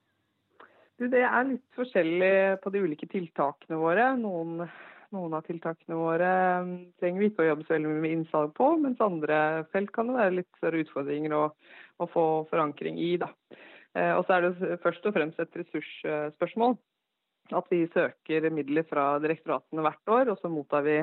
Du, 0.96 1.08
det 1.12 1.26
er 1.28 1.48
litt 1.50 1.66
forskjellig 1.76 2.60
på 2.64 2.72
de 2.72 2.82
ulike 2.86 3.08
tiltakene 3.12 3.80
våre. 3.82 4.14
Noen, 4.16 4.64
noen 5.12 5.34
av 5.36 5.44
tiltakene 5.44 5.98
våre 6.00 6.30
um, 6.64 6.74
trenger 7.02 7.20
vi 7.20 7.30
ikke 7.32 7.44
å 7.44 7.50
jobbe 7.50 7.68
så 7.68 7.76
veldig 7.76 7.92
mye 7.92 8.04
med 8.06 8.14
innsalg 8.16 8.54
på, 8.56 8.70
mens 8.80 9.04
andre 9.04 9.40
felt 9.76 9.92
kan 9.96 10.08
det 10.08 10.16
være 10.22 10.38
litt 10.38 10.62
større 10.62 10.80
utfordringer 10.86 11.36
å, 11.36 11.44
å 12.00 12.08
få 12.14 12.26
forankring 12.52 13.02
i. 13.04 13.12
da. 13.20 13.28
Eh, 13.96 14.14
og 14.16 14.24
så 14.24 14.38
er 14.38 14.48
det 14.48 14.80
først 14.84 15.08
og 15.08 15.16
fremst 15.18 15.44
et 15.44 15.60
ressursspørsmål. 15.62 16.78
At 17.56 17.68
vi 17.70 17.84
søker 17.94 18.48
midler 18.50 18.88
fra 18.88 19.18
direktoratene 19.22 19.84
hvert 19.86 20.16
år, 20.16 20.32
og 20.32 20.40
så 20.40 20.50
mottar 20.50 20.88
vi 20.88 21.02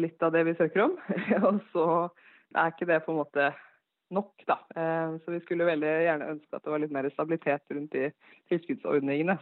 litt 0.00 0.22
av 0.24 0.32
det 0.32 0.46
vi 0.48 0.56
søker 0.58 0.88
om. 0.88 0.96
og 1.46 1.60
så 1.74 1.86
er 2.56 2.72
ikke 2.72 2.88
det 2.88 3.02
på 3.04 3.12
en 3.12 3.20
måte 3.20 3.52
nok, 4.14 4.34
da. 4.48 4.58
Eh, 4.76 5.16
så 5.22 5.34
vi 5.36 5.40
skulle 5.44 5.68
veldig 5.68 5.94
gjerne 6.06 6.28
ønske 6.34 6.56
at 6.56 6.66
det 6.66 6.74
var 6.74 6.82
litt 6.82 6.94
mer 6.94 7.08
stabilitet 7.14 7.74
rundt 7.74 7.96
de 7.96 8.10
tilskuddsordningene. 8.50 9.38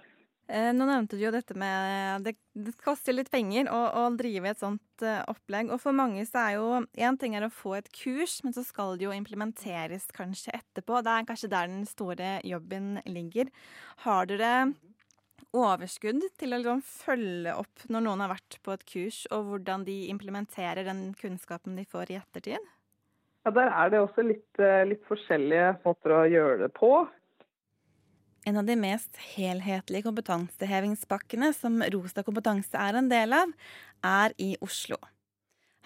Eh, 0.49 0.71
nå 0.73 0.87
nevnte 0.89 1.19
du 1.19 1.27
jo 1.27 1.33
dette 1.35 1.53
med 1.61 2.23
Det, 2.25 2.33
det 2.57 2.73
koster 2.81 3.13
litt 3.13 3.29
penger 3.29 3.69
å, 3.69 3.81
å, 4.01 4.05
drive 4.17 4.49
et 4.49 4.61
sånt 4.61 5.05
opplegg. 5.29 5.73
Og 5.75 5.83
for 5.83 5.97
mange 5.97 6.25
så 6.29 6.45
er 6.47 6.57
jo 6.57 6.69
én 6.97 7.19
ting 7.21 7.37
er 7.37 7.45
å 7.45 7.53
få 7.53 7.77
et 7.79 7.91
kurs, 7.93 8.39
men 8.45 8.57
så 8.57 8.65
skal 8.65 8.97
det 8.97 9.09
jo 9.09 9.17
implementeres 9.17 10.09
kanskje 10.17 10.57
etterpå. 10.57 11.03
Det 11.05 11.15
er 11.15 11.29
kanskje 11.29 11.53
der 11.53 11.69
den 11.69 11.85
store 11.89 12.39
jobben 12.49 12.97
ligger. 13.09 13.53
Har 14.07 14.31
dere 14.31 14.53
overskudd 15.57 16.25
til 16.39 16.53
å 16.53 16.59
liksom 16.61 16.83
følge 16.85 17.55
opp 17.57 17.85
når 17.89 18.05
noen 18.05 18.25
har 18.25 18.33
vært 18.35 18.59
på 18.65 18.75
et 18.75 18.85
kurs, 18.89 19.23
og 19.33 19.49
hvordan 19.49 19.87
de 19.89 20.01
implementerer 20.13 20.85
den 20.89 21.13
kunnskapen 21.19 21.79
de 21.79 21.87
får 21.89 22.13
i 22.13 22.19
ettertid? 22.21 22.75
Ja, 23.49 23.53
Der 23.53 23.71
er 23.73 23.89
det 23.89 24.01
også 24.03 24.23
litt, 24.29 24.59
eh, 24.61 24.85
litt 24.85 25.05
forskjellige 25.09 25.79
måter 25.81 26.13
å 26.13 26.25
gjøre 26.29 26.59
det 26.67 26.69
på. 26.77 27.09
En 28.45 28.59
av 28.61 28.67
de 28.69 28.75
mest 28.77 29.17
helhetlige 29.17 30.05
kompetansehevingspakkene 30.05 31.55
som 31.57 31.81
Rosa 31.95 32.23
kompetanse 32.23 32.77
er 32.77 32.99
en 33.01 33.09
del 33.09 33.33
av, 33.33 33.49
er 34.05 34.37
i 34.37 34.51
Oslo. 34.61 34.99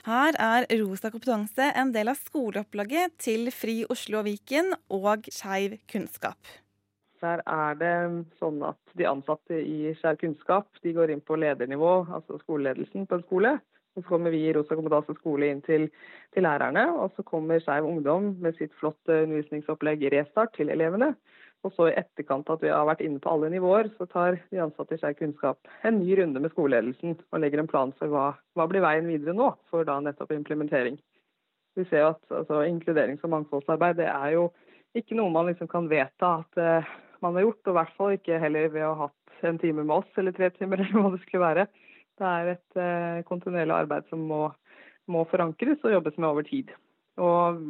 Her 0.02 0.34
er 0.42 0.66
Rosa 0.80 1.12
kompetanse 1.14 1.70
en 1.78 1.92
del 1.92 2.10
av 2.10 2.18
skoleopplaget 2.18 3.14
til 3.18 3.52
Fri 3.54 3.84
Oslo 3.86 4.18
og 4.18 4.26
Viken 4.26 4.74
og 4.90 5.30
Skeiv 5.30 5.78
kunnskap. 5.86 6.42
Der 7.22 7.46
er 7.46 7.78
det 7.78 7.94
sånn 8.40 8.58
at 8.66 8.98
de 8.98 9.06
ansatte 9.06 9.54
i 9.54 9.94
Skeiv 10.00 10.18
kunnskap 10.18 10.66
de 10.82 10.98
går 10.98 11.14
inn 11.14 11.22
på 11.22 11.38
ledernivå, 11.38 12.10
altså 12.10 12.42
skoleledelsen 12.42 13.06
på 13.06 13.20
en 13.20 13.28
skole. 13.30 13.60
Så 13.92 14.02
kommer 14.06 14.32
vi 14.32 14.40
i 14.46 14.52
Rosa 14.56 14.76
kompetanse 14.78 15.14
skole 15.18 15.50
inn 15.52 15.60
til, 15.66 15.88
til 16.32 16.46
lærerne, 16.46 16.86
og 16.96 17.12
så 17.16 17.24
kommer 17.28 17.60
Skeiv 17.60 17.84
ungdom 17.88 18.32
med 18.40 18.56
sitt 18.56 18.72
flotte 18.80 19.22
undervisningsopplegg 19.26 20.06
i 20.06 20.12
Restart 20.14 20.54
til 20.56 20.72
elevene. 20.72 21.12
Og 21.62 21.74
så 21.76 21.90
i 21.90 21.94
etterkant 22.00 22.48
at 22.50 22.62
vi 22.64 22.72
har 22.72 22.88
vært 22.88 23.04
inne 23.04 23.20
på 23.22 23.30
alle 23.30 23.52
nivåer, 23.52 23.92
så 23.98 24.08
tar 24.10 24.40
de 24.50 24.62
ansatte 24.64 24.96
i 24.96 25.02
Skeiv 25.02 25.20
kunnskap 25.20 25.70
en 25.86 26.00
ny 26.00 26.16
runde 26.18 26.42
med 26.42 26.54
skoleledelsen 26.54 27.18
og 27.30 27.44
legger 27.44 27.62
en 27.62 27.70
plan 27.70 27.92
for 28.00 28.10
hva, 28.10 28.32
hva 28.56 28.66
blir 28.70 28.82
veien 28.82 29.06
videre 29.10 29.36
nå 29.36 29.52
for 29.70 29.86
da 29.86 30.00
nettopp 30.02 30.34
implementering. 30.34 30.98
Vi 31.76 31.86
ser 31.88 32.10
at 32.10 32.34
altså, 32.34 32.64
Inkluderings- 32.66 33.22
og 33.24 33.32
mangfoldsarbeid 33.36 34.00
det 34.00 34.08
er 34.10 34.34
jo 34.34 34.48
ikke 34.98 35.16
noe 35.16 35.32
man 35.32 35.48
liksom 35.48 35.70
kan 35.72 35.86
vedta 35.88 36.34
at 36.42 36.58
uh, 36.60 36.90
man 37.24 37.38
har 37.38 37.46
gjort, 37.46 37.62
og 37.64 37.72
i 37.72 37.78
hvert 37.78 37.96
fall 37.96 38.16
ikke 38.16 38.40
heller 38.42 38.68
ved 38.72 38.84
å 38.84 38.96
ha 38.96 39.06
hatt 39.06 39.46
en 39.48 39.58
time 39.58 39.84
med 39.84 39.94
oss 40.02 40.20
eller 40.20 40.34
tre 40.36 40.50
timer 40.56 40.82
eller 40.82 40.98
hva 40.98 41.14
det 41.14 41.22
skulle 41.24 41.46
være. 41.46 41.66
Det 42.22 42.30
er 42.30 42.52
et 42.54 42.78
uh, 42.78 43.24
kontinuerlig 43.26 43.74
arbeid 43.74 44.06
som 44.12 44.22
må, 44.30 44.44
må, 45.10 45.26
forankres 45.30 45.82
og 45.82 45.96
jobbes 45.96 46.18
med 46.18 46.28
over 46.28 46.46
tid. 46.46 46.70
Og 47.18 47.60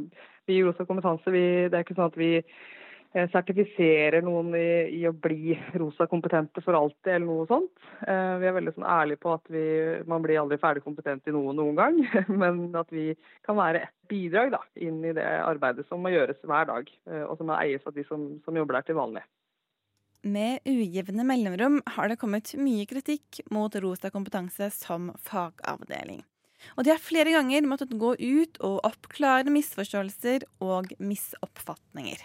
vi 0.47 0.59
i 0.59 0.63
Rosa 0.67 0.85
kompetanse, 0.87 1.33
vi, 1.33 1.45
det 1.71 1.79
er 1.79 1.87
ikke 1.87 1.97
sånn 1.97 2.13
at 2.13 2.21
vi 2.21 2.35
Eh, 3.13 3.27
sertifiserer 3.29 4.23
noen 4.25 4.55
i, 4.57 4.69
i, 4.97 5.01
å 5.05 5.13
bli 5.13 5.53
rosa-kompetente 5.77 6.63
for 6.65 6.79
alltid, 6.79 7.11
eller 7.13 7.27
noe 7.29 7.45
sånt. 7.51 7.83
Eh, 8.09 8.37
vi 8.41 8.49
er 8.49 8.55
veldig 8.57 8.73
sånn 8.73 8.87
ærlige 8.89 9.21
på 9.21 9.35
at 9.35 9.51
vi, 9.53 9.65
man 10.09 10.25
blir 10.25 10.41
aldri 10.41 10.57
ferdig 10.63 10.81
kompetent 10.87 11.29
i 11.29 11.35
noe 11.37 11.53
noen 11.59 11.77
gang, 11.77 11.99
men 12.43 12.63
at 12.81 12.89
vi 12.95 13.11
kan 13.45 13.59
være 13.61 13.85
et 13.85 13.93
bidrag 14.09 14.55
da, 14.55 14.63
inn 14.81 15.03
i 15.05 15.13
det 15.19 15.29
arbeidet 15.43 15.85
som 15.91 16.01
må 16.01 16.15
gjøres 16.15 16.41
hver 16.49 16.71
dag, 16.73 16.89
eh, 17.11 17.27
og 17.27 17.37
som 17.37 17.53
eies 17.59 17.85
av 17.85 17.93
de 17.99 18.07
som, 18.09 18.25
som 18.47 18.57
jobber 18.57 18.81
der 18.81 18.89
til 18.89 18.97
vanlig. 18.97 19.27
Med 20.23 20.63
ujevne 20.65 21.25
mellomrom 21.27 21.81
har 21.97 22.09
det 22.09 22.17
kommet 22.21 22.53
mye 22.55 22.87
kritikk 22.87 23.41
mot 23.51 23.75
Rosa 23.83 24.11
kompetanse 24.15 24.69
som 24.71 25.11
fagavdeling. 25.19 26.21
Og 26.77 26.87
de 26.87 26.93
har 26.93 27.03
flere 27.03 27.33
ganger 27.35 27.67
måttet 27.67 27.97
gå 27.99 28.13
ut 28.15 28.61
og 28.63 28.85
oppklare 28.87 29.51
misforståelser 29.51 30.47
og 30.63 30.93
misoppfatninger. 31.03 32.23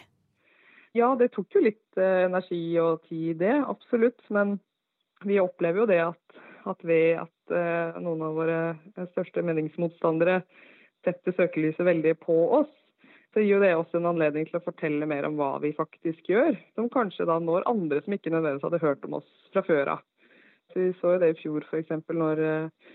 Ja, 0.93 1.09
det 1.17 1.31
tok 1.33 1.57
jo 1.57 1.63
litt 1.65 1.97
eh, 1.97 2.27
energi 2.27 2.61
og 2.81 3.01
tid, 3.09 3.41
det. 3.41 3.55
Absolutt. 3.65 4.21
Men 4.29 4.59
vi 5.25 5.41
opplever 5.41 5.81
jo 5.81 5.89
det 5.89 6.01
at, 6.05 6.39
at 6.69 6.85
ved 6.85 7.23
at 7.25 7.57
eh, 7.57 7.97
noen 7.97 8.21
av 8.29 8.37
våre 8.37 8.59
største 9.15 9.41
meningsmotstandere 9.45 10.43
setter 11.05 11.33
søkelyset 11.33 11.85
veldig 11.85 12.13
på 12.21 12.37
oss, 12.61 12.73
så 13.37 13.43
gir 13.43 13.51
jo 13.53 13.61
det 13.61 13.75
oss 13.77 13.91
en 13.93 14.07
anledning 14.09 14.47
til 14.47 14.57
å 14.57 14.65
fortelle 14.65 15.05
mer 15.05 15.27
om 15.27 15.35
hva 15.37 15.59
vi 15.61 15.69
faktisk 15.77 16.25
gjør. 16.31 16.55
Som 16.73 16.87
kanskje 16.89 17.27
da 17.29 17.35
når 17.37 17.67
andre 17.69 17.99
som 18.01 18.15
ikke 18.15 18.31
nødvendigvis 18.33 18.65
hadde 18.65 18.79
hørt 18.81 19.05
om 19.05 19.19
oss 19.19 19.27
fra 19.53 19.61
før 19.67 19.91
av. 19.93 19.99
Så 20.73 20.79
Vi 20.81 20.87
så 20.97 21.11
jo 21.13 21.19
det 21.21 21.29
i 21.29 21.37
fjor 21.43 21.67
f.eks. 21.67 21.93
når 22.17 22.41
eh, 22.41 22.87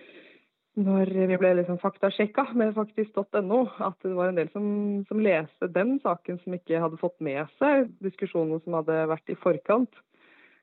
når 0.82 1.12
vi 1.28 1.38
ble 1.38 1.52
liksom 1.60 1.78
faktasjekka 1.78 2.48
med 2.58 2.74
faktisk.no, 2.74 3.60
at 3.86 4.02
det 4.02 4.14
var 4.16 4.32
en 4.32 4.40
del 4.40 4.50
som, 4.50 4.66
som, 5.06 5.20
leste 5.22 5.68
den 5.70 5.98
saken 6.02 6.40
som 6.42 6.56
ikke 6.56 6.80
hadde 6.80 6.98
fått 6.98 7.18
med 7.20 7.44
seg 7.60 7.92
diskusjonen 8.02 8.62
som 8.64 8.80
hadde 8.80 9.02
vært 9.12 9.30
i 9.30 9.38
forkant. 9.38 10.02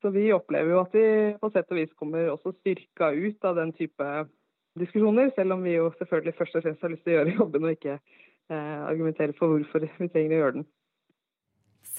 Så 0.02 0.12
vi 0.12 0.32
opplever 0.34 0.74
jo 0.74 0.82
at 0.82 0.96
vi 0.98 1.06
på 1.40 1.52
sett 1.54 1.72
og 1.72 1.80
vis 1.80 1.94
kommer 1.96 2.34
også 2.34 2.52
styrka 2.58 3.14
ut 3.14 3.48
av 3.48 3.62
den 3.62 3.72
type 3.78 4.08
diskusjoner, 4.80 5.30
selv 5.38 5.56
om 5.56 5.64
vi 5.64 5.78
jo 5.78 5.92
selvfølgelig 6.00 6.36
først 6.40 6.58
og 6.58 6.66
fremst 6.66 6.84
har 6.84 6.92
lyst 6.92 7.06
til 7.06 7.14
å 7.14 7.20
gjøre 7.20 7.38
jobben 7.40 7.70
og 7.70 7.78
ikke 7.78 8.02
argumentere 8.56 9.36
for 9.38 9.54
hvorfor 9.54 9.86
vi 9.86 10.10
trenger 10.10 10.36
å 10.36 10.42
gjøre 10.44 10.58
den. 10.60 10.68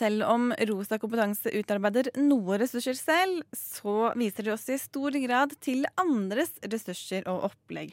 Selv 0.01 0.25
om 0.29 0.51
Rosa 0.71 0.97
kompetanse 1.01 1.53
utarbeider 1.53 2.09
noe 2.21 2.57
ressurser 2.61 2.97
selv, 2.97 3.43
så 3.53 4.13
viser 4.17 4.47
de 4.47 4.55
også 4.55 4.77
i 4.77 4.81
stor 4.81 5.17
grad 5.27 5.57
til 5.61 5.85
andres 6.01 6.55
ressurser 6.65 7.27
og 7.29 7.51
opplegg. 7.51 7.93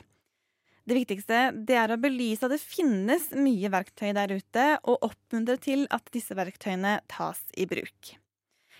Det 0.87 0.95
viktigste 0.95 1.39
det 1.67 1.75
er 1.75 1.91
å 1.91 1.99
belyse 1.99 2.47
at 2.47 2.53
det 2.53 2.61
finnes 2.63 3.27
mye 3.35 3.71
verktøy 3.73 4.13
der 4.15 4.37
ute, 4.37 4.67
og 4.87 5.03
oppmuntre 5.09 5.57
til 5.59 5.83
at 5.91 6.07
disse 6.15 6.37
verktøyene 6.37 7.01
tas 7.11 7.41
i 7.59 7.67
bruk. 7.67 8.13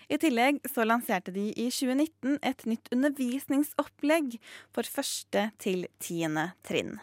I 0.08 0.16
tillegg 0.16 0.62
så 0.64 0.86
lanserte 0.88 1.34
de 1.34 1.50
i 1.52 1.66
2019 1.68 2.38
et 2.40 2.64
nytt 2.64 2.88
undervisningsopplegg 2.96 4.38
for 4.72 4.88
første 4.88 5.50
til 5.60 5.84
tiende 6.00 6.54
trinn. 6.64 6.96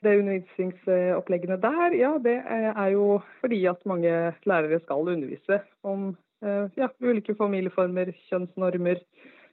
Det 0.00 0.16
undervisningsoppleggene 0.16 1.58
der, 1.60 1.94
ja, 1.98 2.14
det 2.24 2.38
er 2.48 2.88
jo 2.94 3.20
fordi 3.42 3.58
at 3.68 3.82
mange 3.84 4.12
lærere 4.48 4.80
skal 4.80 5.08
undervise 5.12 5.60
om 5.84 6.14
eh, 6.40 6.70
ja, 6.76 6.88
ulike 7.04 7.34
familieformer, 7.36 8.12
kjønnsnormer, 8.30 9.02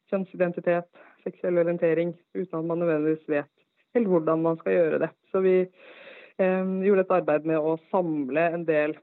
kjønnsidentitet, 0.07 0.87
seksuell 1.25 1.59
orientering, 1.59 2.13
uten 2.35 2.59
at 2.59 2.69
man 2.69 2.79
nødvendigvis 2.79 3.27
vet 3.27 3.51
helt 3.95 4.07
hvordan 4.07 4.45
man 4.45 4.59
skal 4.61 4.77
gjøre 4.77 5.01
det. 5.03 5.09
Så 5.31 5.43
vi 5.43 5.57
eh, 5.59 6.71
gjorde 6.87 7.03
et 7.03 7.15
arbeid 7.19 7.51
med 7.51 7.59
å 7.59 7.75
samle 7.91 8.47
en 8.55 8.63
del 8.69 8.95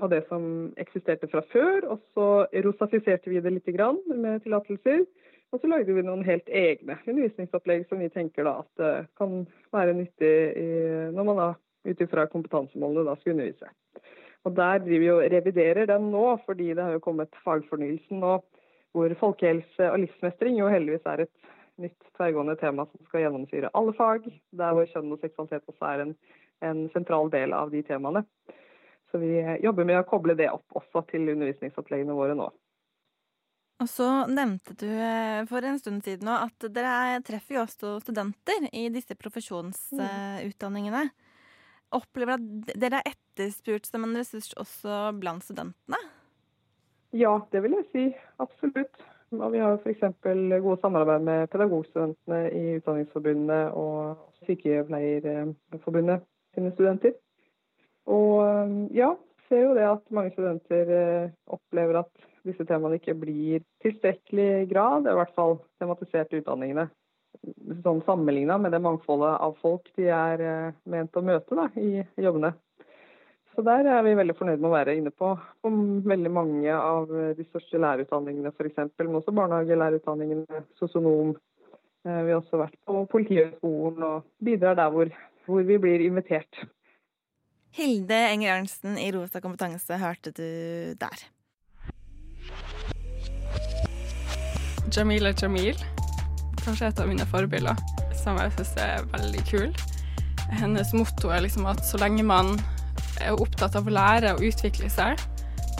av 0.00 0.08
det 0.08 0.22
som 0.30 0.72
eksisterte 0.80 1.28
fra 1.28 1.42
før, 1.52 1.84
og 1.92 2.00
så 2.16 2.28
rosafiserte 2.64 3.30
vi 3.30 3.44
det 3.44 3.52
litt 3.52 3.68
med 4.08 4.40
tillatelser. 4.44 5.04
Og 5.52 5.60
så 5.60 5.68
lagde 5.68 5.92
vi 5.92 6.04
noen 6.04 6.24
helt 6.24 6.48
egne 6.48 6.96
undervisningsopplegg 7.04 7.84
som 7.88 8.00
vi 8.00 8.08
tenker 8.12 8.46
da 8.48 8.54
at 8.62 8.82
uh, 8.82 9.08
kan 9.20 9.42
være 9.74 9.94
nyttig 9.98 10.32
i, 10.56 10.68
når 11.12 11.28
man 11.28 11.40
da 11.40 11.48
ut 11.92 12.00
ifra 12.00 12.24
kompetansemålene 12.32 13.04
da 13.10 13.16
skal 13.20 13.34
undervise. 13.34 13.68
Og 14.48 14.56
Der 14.56 14.80
driver 14.82 15.02
vi 15.04 15.10
og 15.12 15.22
reviderer 15.32 15.86
den 15.86 16.08
nå, 16.10 16.24
fordi 16.46 16.72
det 16.72 16.82
har 16.82 16.96
jo 16.96 17.04
kommet 17.04 17.36
fagfornyelsen 17.44 18.22
nå 18.24 18.38
hvor 18.92 19.12
folkehelse 19.20 19.88
og 19.88 20.02
livsmestring 20.02 20.58
jo 20.58 20.68
heldigvis 20.68 21.06
er 21.08 21.24
et 21.24 21.52
nytt 21.80 22.10
tverrgående 22.16 22.56
tema 22.60 22.84
som 22.84 23.06
skal 23.06 23.24
gjennomsyre 23.24 23.70
alle 23.78 23.94
fag. 23.96 24.26
Der 24.52 24.74
hvor 24.76 24.88
kjønn 24.88 25.14
og 25.14 25.22
seksualitet 25.22 25.68
også 25.68 25.88
er 25.88 26.02
en, 26.04 26.12
en 26.64 26.82
sentral 26.92 27.32
del 27.32 27.56
av 27.56 27.72
de 27.72 27.80
temaene. 27.86 28.24
Så 29.10 29.20
vi 29.20 29.38
jobber 29.64 29.88
med 29.88 30.00
å 30.00 30.08
koble 30.08 30.36
det 30.36 30.50
opp 30.52 30.76
også 30.76 31.04
til 31.10 31.28
undervisningsoppleggene 31.32 32.16
våre 32.16 32.36
nå. 32.36 32.50
Og 33.82 33.88
så 33.90 34.06
nevnte 34.30 34.76
du 34.78 34.86
eh, 34.86 35.42
for 35.50 35.64
en 35.66 35.78
stund 35.80 36.04
siden 36.06 36.28
at 36.30 36.66
dere 36.70 37.18
treffer 37.26 37.56
jo 37.56 37.64
også 37.64 37.96
studenter 38.04 38.68
i 38.70 38.86
disse 38.94 39.16
profesjonsutdanningene. 39.18 41.08
Opplever 41.92 42.38
at 42.38 42.74
dere 42.78 43.00
er 43.00 43.10
etterspurt 43.10 43.88
som 43.88 44.06
en 44.06 44.14
ressurs 44.16 44.52
også 44.60 45.10
blant 45.18 45.42
studentene? 45.44 45.98
Ja, 47.12 47.34
det 47.50 47.64
vil 47.64 47.74
jeg 47.80 47.88
si. 47.90 48.04
Absolutt. 48.40 49.02
Og 49.32 49.48
vi 49.54 49.60
har 49.64 49.74
f.eks. 49.80 50.04
gode 50.22 50.78
samarbeid 50.80 51.26
med 51.26 51.50
pedagogstudentene 51.52 52.40
i 52.52 52.76
Utdanningsforbundet 52.78 53.74
og 53.76 54.20
Sykepleierforbundet 54.46 56.24
sine 56.54 56.72
studenter. 56.76 57.16
Og 58.12 58.92
ja, 58.94 59.10
ser 59.48 59.66
jo 59.66 59.74
det 59.76 59.86
at 59.88 60.04
mange 60.14 60.32
studenter 60.36 60.84
eh, 60.96 61.32
opplever 61.50 62.04
at 62.04 62.12
disse 62.46 62.66
temaene 62.68 62.98
ikke 62.98 63.14
blir 63.18 63.62
tilstrekkelig 63.84 64.66
grad, 64.72 65.06
i 65.06 65.16
hvert 65.18 65.34
fall 65.36 65.58
tematisert 65.82 66.32
i 66.32 66.42
utdanningene. 66.42 66.88
Sånn 67.84 68.02
Sammenligna 68.06 68.58
med 68.60 68.74
det 68.74 68.82
mangfoldet 68.84 69.38
av 69.40 69.56
folk 69.62 69.88
de 69.98 70.10
er 70.12 70.42
eh, 70.44 70.74
ment 70.90 71.16
å 71.16 71.24
møte 71.24 71.58
da, 71.58 71.70
i 71.80 72.02
jobbene. 72.20 72.52
Så 73.52 73.64
der 73.66 73.84
er 73.84 74.04
vi 74.04 74.14
veldig 74.16 74.34
fornøyd 74.38 74.62
med 74.62 74.70
å 74.70 74.72
være 74.72 74.94
inne 74.96 75.10
på, 75.12 75.34
på 75.60 75.70
veldig 76.08 76.30
mange 76.32 76.72
av 76.72 77.10
de 77.36 77.44
største 77.50 77.80
lærerutdanningene 77.82 78.52
f.eks. 78.54 78.78
Men 79.02 79.18
også 79.18 79.34
barnehagelærerutdanningene, 79.36 80.62
sosionom. 80.80 81.34
Eh, 82.06 82.22
vi 82.26 82.32
har 82.32 82.40
også 82.40 82.62
vært 82.62 82.78
på 82.88 83.04
Politihøgskolen 83.12 84.06
og 84.08 84.30
bidrar 84.42 84.78
der 84.78 84.94
hvor, 84.94 85.12
hvor 85.46 85.68
vi 85.68 85.76
blir 85.82 86.06
invitert. 86.06 86.64
Hilde 87.76 88.16
Enger 88.32 88.56
Arntzen 88.56 88.98
i 89.00 89.10
Rosa 89.14 89.40
kompetanse 89.44 89.96
hørte 90.00 90.32
du 90.36 90.48
der. 91.00 91.22
Jamila 94.92 95.32
Jamil. 95.32 95.78
Kanskje 96.62 96.88
et 96.90 97.00
av 97.00 97.08
mine 97.08 97.24
forbilder, 97.26 97.78
som 98.22 98.38
jeg 98.38 98.52
syns 98.56 98.72
er 98.78 99.06
veldig 99.14 99.42
kul. 99.48 99.72
Hennes 100.52 100.92
motto 100.94 101.32
er 101.32 101.42
liksom 101.46 101.66
at 101.70 101.80
så 101.86 101.98
lenge 102.02 102.24
man 102.26 102.54
er 103.22 103.38
opptatt 103.40 103.76
av 103.78 103.88
å 103.88 103.94
lære 103.94 104.34
og 104.36 104.44
utvikle 104.46 104.90
seg, 104.92 105.20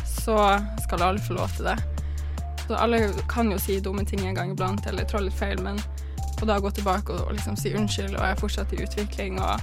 så 0.08 0.36
skal 0.84 1.04
alle 1.04 1.22
få 1.22 1.36
lov 1.36 1.52
til 1.56 1.68
det. 1.68 1.76
Så 2.64 2.78
alle 2.78 3.04
kan 3.30 3.50
jo 3.52 3.58
si 3.60 3.80
dumme 3.84 4.04
ting 4.08 4.24
en 4.26 4.38
gang 4.38 4.52
iblant, 4.54 4.86
eller 4.88 5.06
trå 5.08 5.20
litt 5.22 5.36
feil, 5.36 5.60
men 5.62 5.80
å 6.42 6.48
da 6.48 6.58
gå 6.62 6.70
tilbake 6.74 7.14
og, 7.14 7.26
og 7.28 7.36
liksom 7.36 7.58
si 7.58 7.74
unnskyld, 7.76 8.16
og 8.16 8.22
jeg 8.22 8.36
er 8.36 8.40
fortsatt 8.40 8.72
i 8.74 8.82
utvikling, 8.86 9.40
og 9.42 9.60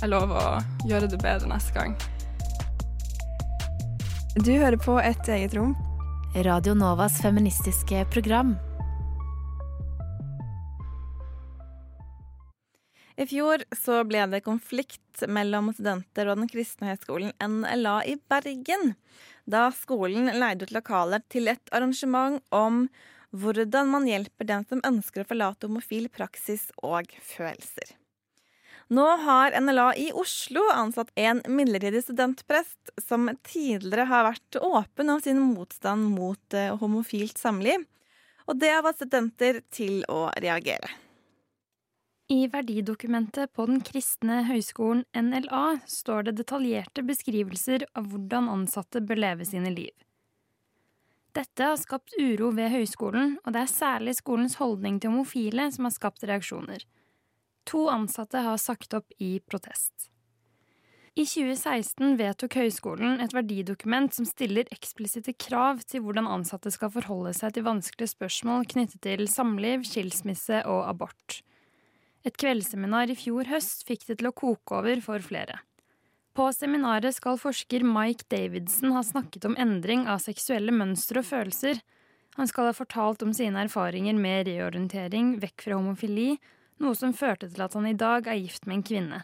jeg 0.00 0.12
lover 0.12 0.38
å 0.38 0.88
gjøre 0.88 1.08
det 1.10 1.20
bedre 1.22 1.50
neste 1.50 1.74
gang. 1.76 1.96
Du 4.34 4.50
hører 4.50 4.78
på 4.80 4.98
Et 4.98 5.28
eget 5.30 5.54
rom. 5.54 5.74
Radio 6.34 6.74
Novas 6.74 7.20
feministiske 7.22 8.04
program. 8.10 8.56
I 13.14 13.26
fjor 13.30 13.62
så 13.78 14.00
ble 14.08 14.24
det 14.26 14.42
konflikt 14.42 15.22
mellom 15.30 15.70
studenter 15.74 16.30
og 16.30 16.40
Den 16.40 16.50
kristne 16.50 16.90
høyskolen 16.90 17.34
NLA 17.38 17.96
i 18.10 18.16
Bergen, 18.30 18.96
da 19.46 19.68
skolen 19.76 20.32
leide 20.34 20.66
ut 20.66 20.74
lokaler 20.74 21.22
til 21.30 21.50
et 21.52 21.70
arrangement 21.70 22.42
om 22.50 22.88
hvordan 23.34 23.90
man 23.90 24.08
hjelper 24.08 24.48
den 24.48 24.66
som 24.66 24.82
ønsker 24.86 25.22
å 25.22 25.28
forlate 25.28 25.68
homofil 25.68 26.08
praksis 26.10 26.68
og 26.82 27.10
følelser. 27.22 27.94
Nå 28.94 29.04
har 29.24 29.54
NLA 29.62 29.86
i 29.96 30.08
Oslo 30.12 30.66
ansatt 30.74 31.14
en 31.16 31.40
midlertidig 31.48 32.02
studentprest 32.04 32.92
som 33.00 33.30
tidligere 33.46 34.08
har 34.10 34.26
vært 34.26 34.58
åpen 34.60 35.14
om 35.14 35.22
sin 35.24 35.40
motstand 35.40 36.10
mot 36.18 36.58
eh, 36.58 36.74
homofilt 36.82 37.40
samliv, 37.40 37.86
og 38.44 38.60
det 38.60 38.74
har 38.74 38.84
fått 38.84 39.00
studenter 39.00 39.62
til 39.72 40.02
å 40.12 40.28
reagere. 40.42 41.03
I 42.28 42.46
verdidokumentet 42.48 43.52
på 43.52 43.66
Den 43.68 43.82
kristne 43.84 44.38
høyskolen 44.48 45.02
NLA 45.12 45.80
står 45.84 46.24
det 46.24 46.38
detaljerte 46.38 47.04
beskrivelser 47.04 47.84
av 47.92 48.08
hvordan 48.08 48.48
ansatte 48.48 49.02
bør 49.04 49.20
leve 49.20 49.44
sine 49.44 49.68
liv. 49.74 49.92
Dette 51.36 51.68
har 51.68 51.76
skapt 51.76 52.16
uro 52.16 52.48
ved 52.56 52.72
høyskolen, 52.72 53.36
og 53.44 53.52
det 53.52 53.66
er 53.66 53.74
særlig 53.74 54.16
skolens 54.16 54.56
holdning 54.56 55.02
til 55.02 55.12
homofile 55.12 55.68
som 55.74 55.84
har 55.84 55.92
skapt 55.98 56.24
reaksjoner. 56.24 56.86
To 57.68 57.88
ansatte 57.92 58.40
har 58.40 58.56
sagt 58.62 58.96
opp 58.96 59.12
i 59.20 59.36
protest. 59.44 60.08
I 61.14 61.26
2016 61.28 62.16
vedtok 62.18 62.56
høyskolen 62.58 63.20
et 63.22 63.36
verdidokument 63.36 64.16
som 64.16 64.24
stiller 64.26 64.70
eksplisitte 64.74 65.36
krav 65.36 65.84
til 65.84 66.06
hvordan 66.06 66.26
ansatte 66.26 66.72
skal 66.72 66.90
forholde 66.94 67.36
seg 67.36 67.52
til 67.54 67.68
vanskelige 67.68 68.16
spørsmål 68.16 68.64
knyttet 68.72 69.04
til 69.04 69.28
samliv, 69.30 69.84
skilsmisse 69.86 70.64
og 70.64 70.88
abort. 70.88 71.44
Et 72.24 72.36
kveldsseminar 72.40 73.10
i 73.12 73.16
fjor 73.18 73.50
høst 73.52 73.84
fikk 73.84 74.06
det 74.08 74.18
til 74.20 74.30
å 74.30 74.36
koke 74.36 74.78
over 74.80 75.00
for 75.04 75.20
flere. 75.24 75.60
På 76.34 76.48
seminaret 76.56 77.14
skal 77.14 77.36
forsker 77.38 77.84
Mike 77.86 78.26
Davidson 78.32 78.94
ha 78.96 79.04
snakket 79.06 79.44
om 79.46 79.58
endring 79.60 80.08
av 80.10 80.22
seksuelle 80.24 80.72
mønstre 80.74 81.20
og 81.20 81.28
følelser. 81.28 81.78
Han 82.34 82.50
skal 82.50 82.70
ha 82.70 82.74
fortalt 82.74 83.22
om 83.22 83.30
sine 83.36 83.60
erfaringer 83.68 84.16
med 84.18 84.48
reorientering 84.48 85.36
vekk 85.44 85.68
fra 85.68 85.78
homofili, 85.78 86.32
noe 86.82 86.98
som 86.98 87.14
førte 87.14 87.52
til 87.52 87.62
at 87.62 87.76
han 87.78 87.86
i 87.86 87.94
dag 87.94 88.26
er 88.26 88.40
gift 88.40 88.66
med 88.66 88.80
en 88.80 88.88
kvinne. 88.88 89.20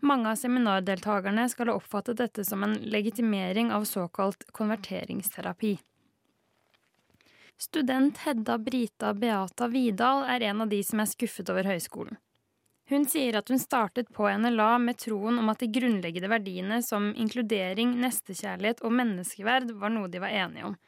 Mange 0.00 0.30
av 0.30 0.38
seminardeltakerne 0.40 1.44
skal 1.52 1.68
ha 1.68 1.76
oppfattet 1.76 2.22
dette 2.22 2.46
som 2.48 2.62
en 2.64 2.78
legitimering 2.88 3.68
av 3.76 3.84
såkalt 3.84 4.46
konverteringsterapi. 4.56 5.74
Student 7.60 8.18
Hedda 8.18 8.58
Brita 8.58 9.14
Beata 9.14 9.66
Vidal 9.68 10.22
er 10.24 10.40
en 10.48 10.62
av 10.64 10.70
de 10.70 10.78
som 10.80 11.02
er 11.02 11.08
skuffet 11.10 11.50
over 11.52 11.66
høyskolen. 11.68 12.16
Hun 12.88 13.04
sier 13.04 13.36
at 13.36 13.52
hun 13.52 13.60
startet 13.60 14.08
på 14.16 14.24
NLA 14.32 14.78
med 14.80 14.96
troen 15.02 15.36
om 15.42 15.52
at 15.52 15.60
de 15.60 15.68
grunnleggende 15.68 16.30
verdiene 16.32 16.78
som 16.80 17.10
inkludering, 17.12 17.92
nestekjærlighet 18.00 18.80
og 18.80 18.96
menneskeverd 19.02 19.74
var 19.76 19.92
noe 19.92 20.08
de 20.08 20.24
var 20.24 20.32
enige 20.46 20.70
om, 20.70 20.78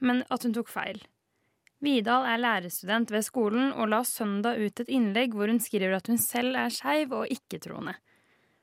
men 0.00 0.24
at 0.32 0.48
hun 0.48 0.56
tok 0.56 0.72
feil. 0.72 1.04
Vidal 1.84 2.24
er 2.32 2.40
lærerstudent 2.40 3.12
ved 3.12 3.28
skolen 3.28 3.68
og 3.76 3.92
la 3.92 4.00
søndag 4.08 4.56
ut 4.56 4.86
et 4.86 4.88
innlegg 4.88 5.36
hvor 5.36 5.52
hun 5.52 5.60
skriver 5.60 6.00
at 6.00 6.08
hun 6.08 6.16
selv 6.16 6.56
er 6.56 6.72
skeiv 6.72 7.12
og 7.12 7.28
ikke-troende. 7.28 7.98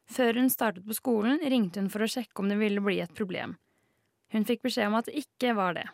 Før 0.09 0.41
hun 0.41 0.49
startet 0.49 0.89
på 0.89 0.97
skolen, 0.97 1.37
ringte 1.37 1.85
hun 1.85 1.93
for 1.93 2.01
å 2.01 2.13
sjekke 2.17 2.41
om 2.41 2.49
det 2.49 2.57
ville 2.65 2.81
bli 2.81 2.97
et 3.05 3.13
problem. 3.13 3.59
Hun 4.33 4.49
fikk 4.49 4.65
beskjed 4.65 4.89
om 4.89 4.97
at 4.97 5.13
det 5.13 5.21
ikke 5.21 5.53
var 5.53 5.77
det. 5.77 5.91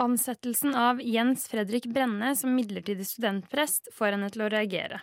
Ansettelsen 0.00 0.74
av 0.74 1.02
Jens 1.02 1.48
Fredrik 1.48 1.86
Brenne 1.86 2.36
som 2.36 2.54
midlertidig 2.54 3.04
studentprest 3.06 3.90
får 3.92 4.14
henne 4.14 4.30
til 4.32 4.46
å 4.46 4.48
reagere. 4.48 5.02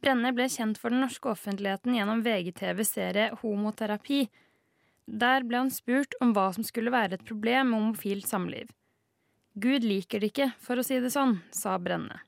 Brenne 0.00 0.30
ble 0.32 0.46
kjent 0.48 0.80
for 0.80 0.94
den 0.94 1.04
norske 1.04 1.28
offentligheten 1.28 1.92
gjennom 1.92 2.22
VGTVs 2.24 2.92
serie 2.96 3.26
Homoterapi. 3.42 4.22
Der 5.04 5.44
ble 5.44 5.60
han 5.60 5.72
spurt 5.74 6.16
om 6.24 6.32
hva 6.32 6.46
som 6.56 6.64
skulle 6.64 6.94
være 6.94 7.18
et 7.18 7.26
problem 7.28 7.74
med 7.74 7.82
homofilt 7.82 8.30
samliv. 8.30 8.72
Gud 9.60 9.84
liker 9.84 10.24
det 10.24 10.32
ikke, 10.32 10.48
for 10.56 10.80
å 10.80 10.86
si 10.88 11.02
det 11.04 11.12
sånn, 11.12 11.36
sa 11.52 11.76
Brenne. 11.76 12.22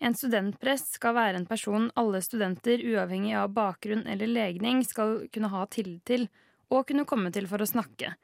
En 0.00 0.16
studentprest 0.16 0.96
skal 0.96 1.18
være 1.20 1.42
en 1.42 1.48
person 1.52 1.90
alle 2.00 2.24
studenter, 2.24 2.80
uavhengig 2.80 3.36
av 3.36 3.52
bakgrunn 3.60 4.06
eller 4.08 4.32
legning, 4.40 4.80
skal 4.88 5.28
kunne 5.28 5.52
ha 5.52 5.68
tillit 5.68 6.00
til, 6.08 6.30
og 6.72 6.88
kunne 6.88 7.04
komme 7.04 7.28
til 7.28 7.44
for 7.50 7.60
å 7.60 7.68
snakke. 7.68 8.16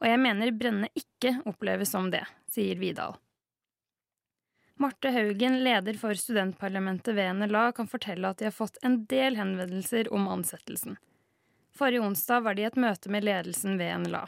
Og 0.00 0.08
jeg 0.08 0.20
mener 0.20 0.52
Brenne 0.56 0.88
ikke 0.96 1.36
oppleves 1.48 1.92
som 1.92 2.08
det, 2.12 2.24
sier 2.50 2.78
Vidal. 2.80 3.18
Marte 4.80 5.10
Haugen, 5.12 5.58
leder 5.60 5.98
for 6.00 6.16
studentparlamentet 6.16 7.12
ved 7.14 7.34
NLA, 7.36 7.66
kan 7.76 7.88
fortelle 7.88 8.30
at 8.30 8.40
de 8.40 8.46
har 8.48 8.56
fått 8.56 8.78
en 8.80 9.02
del 9.10 9.36
henvendelser 9.36 10.08
om 10.08 10.24
ansettelsen. 10.32 10.96
Forrige 11.76 12.00
onsdag 12.00 12.46
var 12.46 12.56
de 12.56 12.64
i 12.64 12.68
et 12.70 12.78
møte 12.80 13.12
med 13.12 13.26
ledelsen 13.28 13.76
ved 13.76 14.06
NLA. 14.06 14.22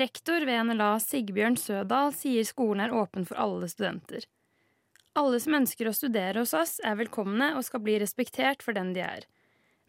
Rektor 0.00 0.46
ved 0.48 0.70
NLA, 0.70 0.94
Sigbjørn 1.04 1.58
Sødal, 1.60 2.14
sier 2.16 2.48
skolen 2.48 2.86
er 2.86 2.96
åpen 2.96 3.28
for 3.28 3.36
alle 3.36 3.68
studenter. 3.68 4.24
Alle 5.20 5.36
som 5.44 5.58
ønsker 5.58 5.90
å 5.90 5.92
studere 5.92 6.40
hos 6.40 6.54
oss, 6.56 6.78
er 6.80 6.96
velkomne 6.96 7.50
og 7.58 7.66
skal 7.68 7.84
bli 7.84 7.98
respektert 8.00 8.64
for 8.64 8.72
den 8.72 8.94
de 8.96 9.04
er. 9.04 9.28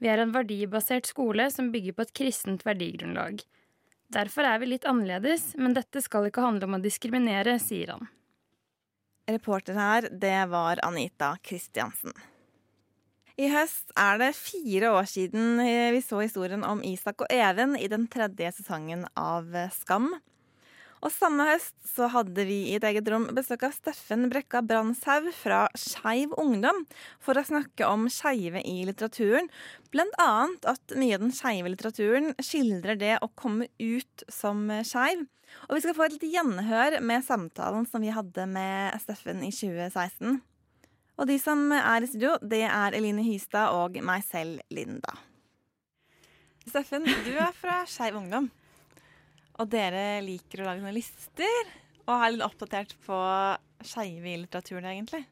Vi 0.03 0.11
er 0.11 0.19
en 0.19 0.35
verdibasert 0.35 1.07
skole 1.07 1.47
som 1.55 1.71
bygger 1.71 1.95
på 1.95 2.03
et 2.03 2.15
kristent 2.19 2.65
verdigrunnlag. 2.67 3.39
Derfor 4.13 4.45
er 4.45 4.59
vi 4.61 4.67
litt 4.69 4.85
annerledes, 4.85 5.53
men 5.57 5.73
dette 5.73 6.01
skal 6.03 6.27
ikke 6.29 6.43
handle 6.43 6.67
om 6.69 6.77
å 6.77 6.83
diskriminere, 6.83 7.57
sier 7.61 7.95
han. 7.95 8.05
Reporter 9.29 9.77
her, 9.79 10.09
det 10.11 10.37
var 10.51 10.81
Anita 10.85 11.31
Kristiansen. 11.41 12.13
I 13.39 13.47
høst 13.49 13.89
er 13.97 14.19
det 14.21 14.35
fire 14.37 14.91
år 14.93 15.07
siden 15.09 15.57
vi 15.95 16.01
så 16.05 16.19
historien 16.21 16.61
om 16.67 16.83
Isak 16.85 17.23
og 17.25 17.31
Even 17.33 17.73
i 17.79 17.87
den 17.89 18.05
tredje 18.11 18.51
sesongen 18.59 19.07
av 19.17 19.47
Skam. 19.73 20.11
Og 21.03 21.11
samme 21.11 21.43
høst 21.49 21.73
så 21.83 22.07
hadde 22.13 22.45
vi 22.47 22.61
i 22.69 22.77
et 22.77 22.85
eget 22.87 23.09
rom 23.11 23.25
besøk 23.35 23.65
av 23.67 23.73
Steffen 23.75 24.29
Brekka 24.31 24.61
Brandshaug 24.63 25.27
fra 25.35 25.65
Skeiv 25.75 26.31
Ungdom 26.39 26.85
for 27.23 27.35
å 27.35 27.43
snakke 27.43 27.89
om 27.91 28.05
skeive 28.11 28.61
i 28.63 28.85
litteraturen. 28.87 29.49
Blant 29.91 30.15
annet 30.23 30.69
at 30.71 30.95
mye 30.95 31.17
av 31.17 31.25
den 31.25 31.35
skeive 31.35 31.73
litteraturen 31.73 32.31
skildrer 32.39 32.95
det 33.01 33.17
å 33.19 33.31
komme 33.35 33.67
ut 33.83 34.25
som 34.31 34.63
skeiv. 34.87 35.27
Og 35.67 35.75
vi 35.75 35.83
skal 35.83 35.99
få 35.99 36.07
et 36.07 36.15
lite 36.15 36.31
gjenhør 36.31 36.97
med 37.03 37.27
samtalen 37.27 37.85
som 37.89 38.01
vi 38.01 38.15
hadde 38.15 38.47
med 38.55 38.95
Steffen 39.03 39.43
i 39.43 39.51
2016. 39.51 40.39
Og 41.19 41.29
de 41.29 41.37
som 41.37 41.67
er 41.75 41.99
i 41.99 42.09
studio, 42.09 42.39
det 42.39 42.63
er 42.71 42.95
Eline 42.95 43.27
Hystad 43.27 43.75
og 43.75 43.99
meg 44.01 44.23
selv, 44.31 44.63
Linda. 44.71 45.19
Steffen, 46.63 47.03
du 47.27 47.33
er 47.35 47.51
fra 47.59 47.83
Skeiv 47.91 48.23
Ungdom. 48.23 48.53
Og 49.61 49.69
dere 49.69 50.23
liker 50.25 50.63
å 50.63 50.69
lage 50.69 50.81
noen 50.81 50.95
lister 50.97 51.73
og 52.03 52.15
er 52.17 52.33
litt 52.33 52.45
oppdatert 52.45 52.95
på 53.05 53.17
skeive 53.85 54.31
i 54.31 54.39
litteraturen, 54.41 54.87
egentlig. 54.89 55.23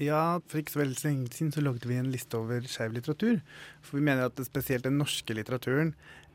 Ja, 0.00 0.40
for 0.48 0.60
ikke 0.60 0.74
så 0.74 0.80
veldig 0.80 0.98
lenge 1.04 1.32
siden 1.34 1.52
så 1.54 1.62
lagde 1.62 1.88
vi 1.88 1.98
en 2.00 2.10
liste 2.12 2.38
over 2.38 2.64
skeiv 2.70 2.94
litteratur. 2.96 3.40
For 3.84 3.98
vi 3.98 4.04
mener 4.06 4.28
at 4.28 4.40
spesielt 4.46 4.86
den 4.86 4.98
norske 5.00 5.36
litteraturen 5.36 5.92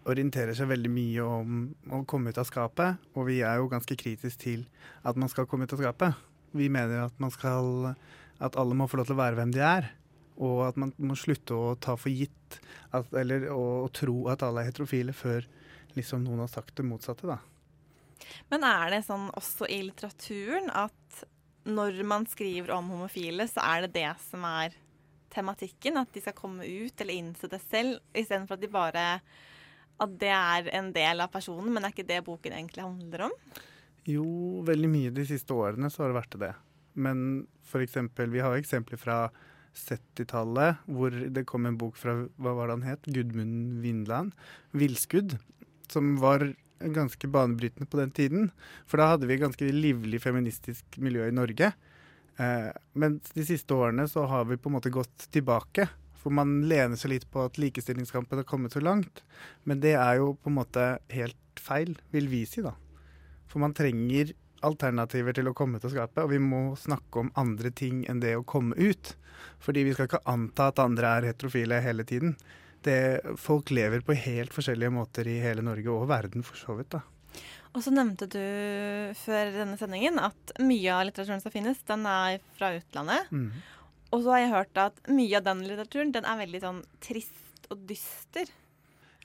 orienterer 0.08 0.56
seg 0.56 0.70
veldig 0.72 0.92
mye 0.94 1.26
om 1.26 1.58
å 1.92 2.04
komme 2.10 2.32
ut 2.32 2.40
av 2.40 2.48
skapet. 2.48 3.02
Og 3.18 3.28
vi 3.30 3.42
er 3.46 3.60
jo 3.60 3.70
ganske 3.72 3.98
kritiske 4.00 4.44
til 4.44 4.66
at 5.08 5.20
man 5.20 5.32
skal 5.32 5.48
komme 5.50 5.68
ut 5.68 5.76
av 5.76 5.82
skapet. 5.84 6.20
Vi 6.56 6.70
mener 6.72 7.08
at 7.08 7.18
man 7.22 7.34
skal 7.34 7.94
At 8.38 8.54
alle 8.54 8.76
må 8.78 8.86
få 8.86 9.00
lov 9.00 9.08
til 9.10 9.16
å 9.16 9.18
være 9.24 9.34
hvem 9.34 9.52
de 9.56 9.62
er. 9.66 9.88
Og 10.38 10.60
at 10.68 10.76
man 10.78 10.92
må 11.02 11.16
slutte 11.18 11.56
å 11.58 11.72
ta 11.82 11.96
for 11.98 12.14
gitt 12.14 12.60
at, 12.94 13.10
eller 13.18 13.48
å, 13.50 13.90
tro 13.90 14.28
at 14.30 14.44
alle 14.46 14.62
er 14.62 14.70
heterofile 14.70 15.16
før 15.18 15.48
liksom 15.98 16.24
noen 16.26 16.44
har 16.46 16.52
sagt 16.52 16.76
det 16.78 16.86
motsatte, 16.88 17.28
da. 17.30 17.40
Men 18.52 18.66
er 18.66 18.94
det 18.94 19.04
sånn 19.08 19.30
også 19.38 19.68
i 19.72 19.82
litteraturen 19.86 20.72
at 20.74 21.24
når 21.68 22.00
man 22.08 22.26
skriver 22.30 22.72
om 22.78 22.94
homofile, 22.94 23.48
så 23.52 23.64
er 23.66 23.86
det 23.86 23.98
det 24.00 24.12
som 24.24 24.46
er 24.48 24.76
tematikken? 25.34 26.00
At 26.00 26.14
de 26.16 26.24
skal 26.24 26.38
komme 26.38 26.66
ut 26.66 27.02
eller 27.04 27.18
innse 27.18 27.50
det 27.52 27.60
selv, 27.66 28.00
istedenfor 28.16 28.58
at 28.58 28.64
de 28.64 28.72
bare 28.72 29.06
At 29.98 30.12
det 30.22 30.30
er 30.30 30.68
en 30.78 30.92
del 30.94 31.24
av 31.24 31.32
personen, 31.34 31.72
men 31.74 31.84
er 31.84 31.90
ikke 31.90 32.06
det 32.06 32.22
boken 32.26 32.54
egentlig 32.54 32.84
handler 32.86 33.24
om? 33.28 33.32
Jo, 34.06 34.62
veldig 34.62 34.90
mye 34.92 35.12
de 35.12 35.26
siste 35.26 35.52
årene 35.52 35.90
så 35.90 36.04
har 36.04 36.12
det 36.12 36.20
vært 36.20 36.38
det. 36.44 36.52
Men 36.94 37.48
for 37.66 37.82
eksempel, 37.82 38.30
vi 38.30 38.44
har 38.46 38.54
eksempler 38.56 39.02
fra 39.02 39.18
70-tallet 39.78 40.86
hvor 40.86 41.14
det 41.14 41.46
kom 41.50 41.66
en 41.66 41.80
bok 41.82 41.98
fra 41.98 42.14
hva 42.38 42.54
var 42.58 42.70
det 42.70 42.78
han 42.78 42.88
het? 42.88 43.10
Gudmund 43.10 43.82
Vindland. 43.82 44.38
'Villskudd'. 44.74 45.38
Som 45.92 46.16
var 46.22 46.50
ganske 46.80 47.28
banebrytende 47.28 47.90
på 47.90 47.98
den 47.98 48.12
tiden. 48.12 48.50
For 48.86 49.02
da 49.02 49.14
hadde 49.14 49.30
vi 49.30 49.40
ganske 49.42 49.70
livlig 49.74 50.22
feministisk 50.22 51.00
miljø 51.02 51.28
i 51.28 51.36
Norge. 51.36 51.72
Eh, 52.38 52.70
men 52.94 53.20
de 53.34 53.46
siste 53.46 53.74
årene 53.74 54.08
så 54.08 54.26
har 54.30 54.46
vi 54.46 54.60
på 54.62 54.70
en 54.70 54.78
måte 54.78 54.94
gått 54.94 55.30
tilbake. 55.34 55.88
For 56.18 56.34
man 56.34 56.60
lener 56.70 57.00
seg 57.00 57.16
litt 57.16 57.30
på 57.32 57.46
at 57.48 57.60
likestillingskampen 57.62 58.42
har 58.42 58.48
kommet 58.48 58.76
så 58.76 58.84
langt. 58.84 59.24
Men 59.64 59.82
det 59.84 59.96
er 59.98 60.20
jo 60.22 60.36
på 60.36 60.52
en 60.52 60.60
måte 60.60 60.90
helt 61.14 61.62
feil, 61.62 61.96
vil 62.14 62.30
vi 62.30 62.44
si, 62.46 62.62
da. 62.66 62.76
For 63.48 63.64
man 63.64 63.76
trenger 63.78 64.36
alternativer 64.66 65.36
til 65.38 65.50
å 65.50 65.56
komme 65.58 65.80
til 65.80 65.92
å 65.92 65.94
skape, 65.94 66.24
og 66.26 66.34
vi 66.34 66.40
må 66.42 66.62
snakke 66.80 67.22
om 67.22 67.34
andre 67.38 67.72
ting 67.72 68.04
enn 68.10 68.22
det 68.22 68.36
å 68.38 68.46
komme 68.46 68.78
ut. 68.78 69.14
Fordi 69.64 69.86
vi 69.86 69.94
skal 69.94 70.10
ikke 70.10 70.26
anta 70.30 70.72
at 70.72 70.82
andre 70.82 71.14
er 71.18 71.30
heterofile 71.32 71.80
hele 71.86 72.06
tiden. 72.10 72.36
Det, 72.86 73.36
folk 73.42 73.72
lever 73.74 74.04
på 74.06 74.16
helt 74.16 74.54
forskjellige 74.56 74.94
måter 74.94 75.28
i 75.28 75.40
hele 75.42 75.64
Norge 75.66 75.94
og 75.94 76.08
verden, 76.10 76.46
for 76.46 76.60
så 76.60 76.76
vidt. 76.78 76.94
da. 76.94 77.02
Og 77.76 77.84
så 77.86 77.92
nevnte 77.94 78.26
du 78.32 78.44
før 79.20 79.52
denne 79.54 79.78
sendingen 79.80 80.22
at 80.24 80.54
mye 80.64 80.94
av 80.94 81.08
litteraturen 81.08 81.44
som 81.44 81.54
finnes, 81.54 81.82
den 81.90 82.06
er 82.10 82.40
fra 82.58 82.72
utlandet. 82.78 83.28
Mm. 83.30 83.52
Og 84.16 84.24
så 84.24 84.34
har 84.34 84.42
jeg 84.42 84.54
hørt 84.54 84.80
at 84.82 85.02
mye 85.12 85.38
av 85.38 85.46
den 85.50 85.66
litteraturen 85.68 86.14
den 86.16 86.26
er 86.26 86.40
veldig 86.40 86.64
sånn 86.64 86.80
trist 87.04 87.68
og 87.74 87.84
dyster. 87.90 88.50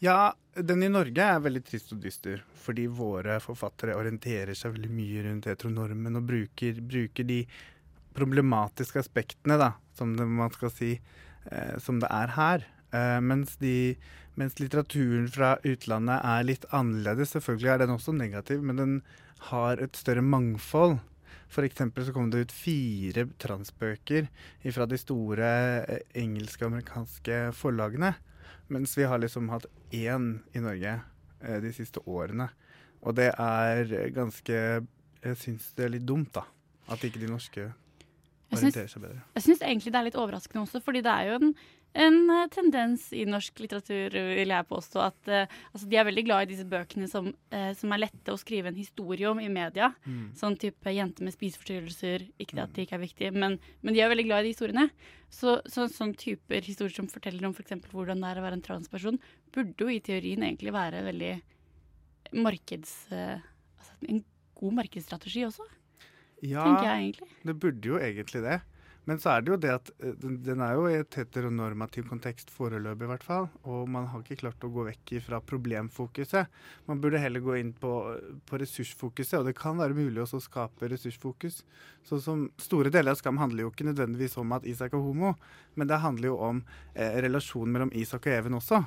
Ja, 0.03 0.33
den 0.59 0.83
i 0.83 0.91
Norge 0.91 1.23
er 1.23 1.43
veldig 1.45 1.63
trist 1.65 1.93
og 1.95 2.03
dyster, 2.03 2.41
fordi 2.59 2.89
våre 2.91 3.39
forfattere 3.41 3.95
orienterer 3.95 4.57
seg 4.59 4.75
veldig 4.75 4.91
mye 4.91 5.23
rundt 5.29 5.47
heteronormen 5.47 6.19
og 6.19 6.27
bruker, 6.27 6.81
bruker 6.83 7.29
de 7.29 7.45
problematiske 8.13 8.99
aspektene, 9.01 9.57
da, 9.63 9.71
som 9.97 10.17
det, 10.19 10.27
man 10.27 10.51
skal 10.53 10.73
si, 10.75 10.97
eh, 11.47 11.77
som 11.81 12.03
det 12.03 12.11
er 12.11 12.35
her. 12.35 12.67
Eh, 12.93 13.21
mens, 13.25 13.57
de, 13.57 13.97
mens, 14.37 14.59
litteraturen 14.61 15.29
fra 15.33 15.55
utlandet 15.65 16.21
er 16.29 16.45
litt 16.49 16.67
annerledes. 16.75 17.33
Selvfølgelig 17.37 17.73
er 17.73 17.83
den 17.85 17.95
også 17.95 18.15
negativ, 18.17 18.63
men 18.65 18.81
den 18.81 18.99
har 19.51 19.81
et 19.83 19.97
større 19.99 20.25
mangfold. 20.25 20.99
Eksempel 21.53 22.07
så 22.07 22.15
kom 22.17 22.31
det 22.33 22.47
ut 22.47 22.53
fire 22.57 23.27
transbøker 23.43 24.29
fra 24.73 24.87
de 24.89 24.99
store 25.01 25.49
eh, 25.85 26.05
engelske 26.23 26.65
og 26.65 26.73
amerikanske 26.73 27.41
forlagene. 27.57 28.15
Mens 28.73 28.97
vi 28.97 29.05
har 29.05 29.21
liksom 29.21 29.51
hatt 29.53 29.67
én 29.93 30.39
i 30.57 30.63
Norge 30.65 30.95
eh, 30.97 31.59
de 31.61 31.73
siste 31.77 32.01
årene. 32.09 32.49
Og 33.03 33.17
det 33.19 33.33
er 33.35 33.93
ganske 34.15 34.57
Jeg 35.23 35.39
syns 35.39 35.73
det 35.77 35.85
er 35.85 35.93
litt 35.93 36.07
dumt, 36.09 36.33
da. 36.35 36.47
At 36.91 37.05
ikke 37.05 37.21
de 37.21 37.29
norske 37.31 37.69
orienterer 38.53 38.91
seg 38.91 39.05
bedre. 39.05 39.21
Jeg 39.37 39.45
syns 39.47 39.63
egentlig 39.65 39.93
det 39.93 40.01
er 40.01 40.09
litt 40.09 40.19
overraskende 40.19 40.65
også, 40.65 40.81
fordi 40.85 41.03
det 41.05 41.13
er 41.13 41.31
jo 41.31 41.39
en, 41.39 41.53
en 41.93 42.31
eh, 42.31 42.47
tendens 42.53 43.11
i 43.13 43.25
norsk 43.29 43.61
litteratur, 43.61 44.15
vil 44.15 44.53
jeg 44.55 44.69
påstå, 44.69 45.01
at 45.05 45.29
uh, 45.29 45.57
altså 45.73 45.89
de 45.91 45.99
er 46.01 46.07
veldig 46.09 46.25
glad 46.25 46.47
i 46.47 46.51
disse 46.55 46.65
bøkene 46.69 47.09
som, 47.11 47.29
uh, 47.53 47.73
som, 47.77 47.93
er 47.93 48.05
lette 48.07 48.33
å 48.33 48.41
skrive 48.41 48.71
en 48.71 48.79
historie 48.79 49.29
om 49.29 49.41
i 49.43 49.51
media. 49.53 49.91
Mm. 50.07 50.31
Sånn 50.39 50.57
type 50.61 50.95
'jente 50.95 51.25
med 51.25 51.37
spiseforstyrrelser', 51.37 52.25
ikke 52.41 52.57
det 52.57 52.65
at 52.65 52.73
det 52.73 52.87
ikke 52.87 52.97
er 52.97 53.05
viktig, 53.05 53.31
men, 53.37 53.59
men 53.85 53.97
de 53.97 54.01
er 54.01 54.13
veldig 54.13 54.27
glad 54.31 54.41
i 54.41 54.49
de 54.49 54.55
historiene. 54.55 54.89
Så, 55.33 55.59
så 55.69 55.87
sånn 55.93 56.17
typer 56.17 56.65
historier 56.65 56.97
som 56.97 57.13
forteller 57.13 57.45
om 57.49 57.53
f.eks. 57.57 57.77
For 57.85 58.01
hvordan 58.01 58.25
det 58.25 58.33
er 58.33 58.41
å 58.41 58.47
være 58.47 58.61
en 58.61 58.67
transperson, 58.67 59.21
burde 59.53 59.85
jo 59.85 59.93
i 59.93 60.01
teorien 60.05 60.49
egentlig 60.49 60.75
være 60.75 61.05
veldig 61.13 61.33
markeds... 62.41 62.97
Uh, 63.13 63.37
altså 63.77 64.01
en 64.09 64.25
god 64.63 64.77
markedsstrategi 64.81 65.45
også. 65.45 65.69
Ja, 66.43 66.65
tenker 66.65 66.89
jeg 66.89 67.03
egentlig. 67.07 67.35
det 67.47 67.55
burde 67.61 67.89
jo 67.89 67.99
egentlig 68.03 68.43
det. 68.43 68.63
Men 69.09 69.19
så 69.19 69.33
er 69.33 69.43
det 69.43 69.51
jo 69.51 69.59
det 69.59 69.71
at 69.75 69.89
den, 70.23 70.37
den 70.47 70.61
er 70.63 70.77
jo 70.79 70.85
i 70.87 70.99
et 71.01 71.17
heteronormativ 71.19 72.05
kontekst 72.07 72.53
foreløpig, 72.55 73.03
i 73.09 73.11
hvert 73.11 73.25
fall. 73.27 73.49
Og 73.67 73.89
man 73.91 74.07
har 74.13 74.23
ikke 74.23 74.39
klart 74.45 74.63
å 74.63 74.71
gå 74.71 74.85
vekk 74.87 75.15
fra 75.25 75.41
problemfokuset. 75.43 76.53
Man 76.87 77.01
burde 77.03 77.19
heller 77.23 77.43
gå 77.43 77.57
inn 77.59 77.73
på, 77.75 77.91
på 78.47 78.61
ressursfokuset, 78.63 79.41
og 79.41 79.49
det 79.51 79.57
kan 79.59 79.81
være 79.81 79.97
mulig 79.99 80.23
også 80.23 80.39
å 80.39 80.45
skape 80.47 80.91
ressursfokus. 80.93 81.63
Sånn 82.07 82.23
som 82.23 82.45
Store 82.63 82.93
deler 82.95 83.17
av 83.17 83.19
Skam 83.19 83.43
handler 83.43 83.67
jo 83.67 83.73
ikke 83.73 83.89
nødvendigvis 83.91 84.39
om 84.39 84.55
at 84.55 84.69
Isak 84.71 84.95
er 84.95 85.03
homo, 85.03 85.35
men 85.75 85.91
det 85.91 86.03
handler 86.05 86.31
jo 86.31 86.39
om 86.53 86.63
eh, 86.95 87.19
relasjonen 87.27 87.75
mellom 87.75 87.95
Isak 87.99 88.31
og 88.31 88.37
Even 88.37 88.59
også. 88.61 88.85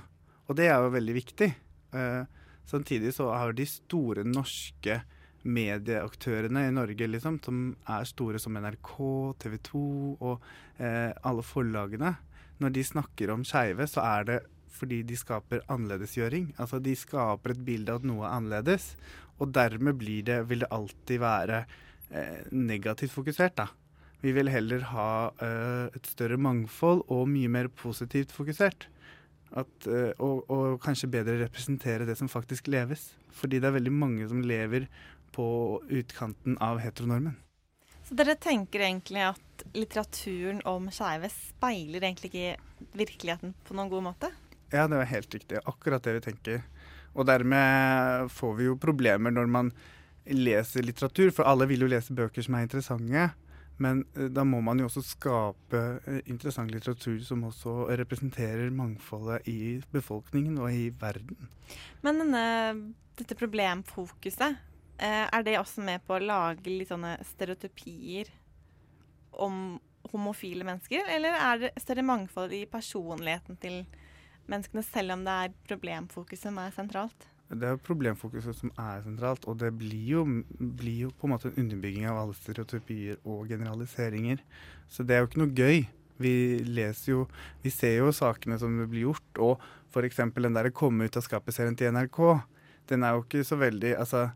Og 0.48 0.56
det 0.56 0.70
er 0.70 0.80
jo 0.80 0.96
veldig 0.96 1.18
viktig. 1.20 1.52
Eh, 1.92 2.24
samtidig 2.72 3.12
så 3.18 3.34
har 3.36 3.52
de 3.52 3.68
store 3.68 4.24
norske 4.28 5.02
medieaktørene 5.46 6.66
i 6.68 6.74
Norge, 6.74 7.08
liksom, 7.10 7.40
som 7.46 7.62
er 7.92 8.08
store 8.10 8.42
som 8.42 8.58
NRK, 8.58 8.96
TV 9.42 9.58
2 9.70 9.86
og 10.16 10.46
eh, 10.82 11.12
alle 11.26 11.46
forlagene, 11.46 12.16
når 12.64 12.76
de 12.76 12.86
snakker 12.88 13.34
om 13.34 13.46
skeive, 13.48 13.88
så 13.90 14.04
er 14.06 14.30
det 14.30 14.42
fordi 14.76 15.02
de 15.08 15.16
skaper 15.16 15.64
annerledesgjøring. 15.72 16.50
Altså 16.60 16.82
de 16.84 16.96
skaper 17.00 17.54
et 17.54 17.64
bilde 17.68 17.94
av 17.94 18.02
at 18.02 18.10
noe 18.10 18.26
er 18.26 18.36
annerledes, 18.36 18.94
og 19.40 19.52
dermed 19.56 20.00
blir 20.00 20.26
det, 20.28 20.42
vil 20.50 20.64
det 20.64 20.72
alltid 20.76 21.22
være 21.24 21.64
eh, 22.12 22.46
negativt 22.52 23.16
fokusert, 23.16 23.58
da. 23.60 23.70
Vi 24.24 24.34
vil 24.34 24.50
heller 24.50 24.82
ha 24.90 25.10
eh, 25.44 25.96
et 25.96 26.08
større 26.10 26.40
mangfold 26.42 27.04
og 27.14 27.28
mye 27.30 27.52
mer 27.52 27.70
positivt 27.70 28.34
fokusert. 28.34 28.88
At, 29.56 29.88
eh, 29.88 30.12
og, 30.24 30.48
og, 30.50 30.80
kanskje 30.84 31.12
bedre 31.12 31.38
representere 31.44 32.08
det 32.08 32.18
som 32.18 32.32
faktisk 32.32 32.68
leves. 32.72 33.12
Fordi 33.36 33.60
det 33.62 33.70
er 33.70 33.78
veldig 33.78 33.94
mange 33.94 34.28
som 34.32 34.42
lever 34.42 34.88
på 35.36 35.48
utkanten 35.92 36.58
av 36.64 36.80
heteronormen. 36.84 37.36
Så 38.06 38.16
dere 38.18 38.36
tenker 38.38 38.84
egentlig 38.86 39.24
at 39.26 39.64
litteraturen 39.74 40.62
om 40.70 40.92
skeive 40.94 41.30
speiler 41.34 42.04
egentlig 42.04 42.30
ikke 42.32 42.90
virkeligheten 42.94 43.56
på 43.66 43.78
noen 43.78 43.90
god 43.92 44.06
måte? 44.12 44.30
Ja, 44.70 44.86
det 44.90 45.00
er 45.00 45.10
helt 45.10 45.34
riktig. 45.34 45.62
Akkurat 45.66 46.06
det 46.06 46.20
vi 46.20 46.26
tenker. 46.28 46.62
Og 47.16 47.26
dermed 47.26 48.30
får 48.36 48.54
vi 48.60 48.68
jo 48.68 48.78
problemer 48.82 49.34
når 49.34 49.50
man 49.50 49.72
leser 50.26 50.86
litteratur, 50.86 51.32
for 51.34 51.48
alle 51.50 51.68
vil 51.70 51.86
jo 51.86 51.90
lese 51.90 52.14
bøker 52.16 52.46
som 52.46 52.58
er 52.58 52.68
interessante. 52.68 53.26
Men 53.82 54.04
eh, 54.16 54.30
da 54.32 54.46
må 54.48 54.62
man 54.64 54.80
jo 54.80 54.88
også 54.88 55.04
skape 55.04 55.82
eh, 56.06 56.22
interessant 56.32 56.72
litteratur 56.72 57.18
som 57.26 57.44
også 57.48 57.90
representerer 58.02 58.72
mangfoldet 58.74 59.50
i 59.52 59.80
befolkningen 59.92 60.60
og 60.62 60.72
i 60.72 60.88
verden. 61.02 61.50
Men 62.06 62.22
denne, 62.24 62.46
dette 63.20 63.38
problemfokuset, 63.40 64.62
er 65.00 65.44
det 65.44 65.58
også 65.60 65.84
med 65.84 66.04
på 66.08 66.16
å 66.16 66.24
lage 66.24 66.72
litt 66.72 66.92
sånne 66.92 67.18
stereotypier 67.28 68.30
om 69.44 69.78
homofile 70.14 70.66
mennesker? 70.68 71.08
Eller 71.12 71.36
er 71.36 71.62
det 71.66 71.72
større 71.82 72.06
mangfold 72.06 72.54
i 72.56 72.66
personligheten 72.70 73.60
til 73.62 73.84
menneskene, 74.52 74.84
selv 74.86 75.16
om 75.18 75.26
det 75.26 75.40
er 75.46 75.56
problemfokuset 75.68 76.48
som 76.48 76.60
er 76.62 76.76
sentralt? 76.76 77.28
Det 77.46 77.68
er 77.70 77.82
problemfokuset 77.86 78.58
som 78.58 78.72
er 78.82 79.04
sentralt, 79.06 79.44
og 79.46 79.60
det 79.62 79.70
blir 79.78 80.08
jo, 80.16 80.24
blir 80.58 81.06
jo, 81.06 81.12
på 81.14 81.28
en 81.28 81.36
måte 81.36 81.52
en 81.52 81.60
underbygging 81.62 82.08
av 82.10 82.24
alle 82.24 82.38
stereotypier 82.38 83.20
og 83.22 83.52
generaliseringer. 83.52 84.42
Så 84.90 85.06
det 85.06 85.16
er 85.16 85.22
jo 85.22 85.30
ikke 85.30 85.44
noe 85.44 85.54
gøy. 85.54 85.86
Vi 86.18 86.34
leser 86.64 87.12
jo 87.12 87.26
Vi 87.62 87.70
ser 87.70 87.98
jo 87.98 88.14
sakene 88.16 88.58
som 88.58 88.74
blir 88.88 89.10
gjort, 89.10 89.38
og 89.38 89.62
f.eks. 89.92 90.24
den 90.34 90.58
der 90.58 90.72
'Komme 90.72 91.06
ut 91.06 91.18
av 91.18 91.24
skapet'-serien 91.24 91.78
til 91.78 91.92
NRK. 91.92 92.42
Den 92.90 93.04
er 93.04 93.14
jo 93.14 93.24
ikke 93.24 93.44
så 93.44 93.56
veldig 93.56 93.98
Altså, 93.98 94.32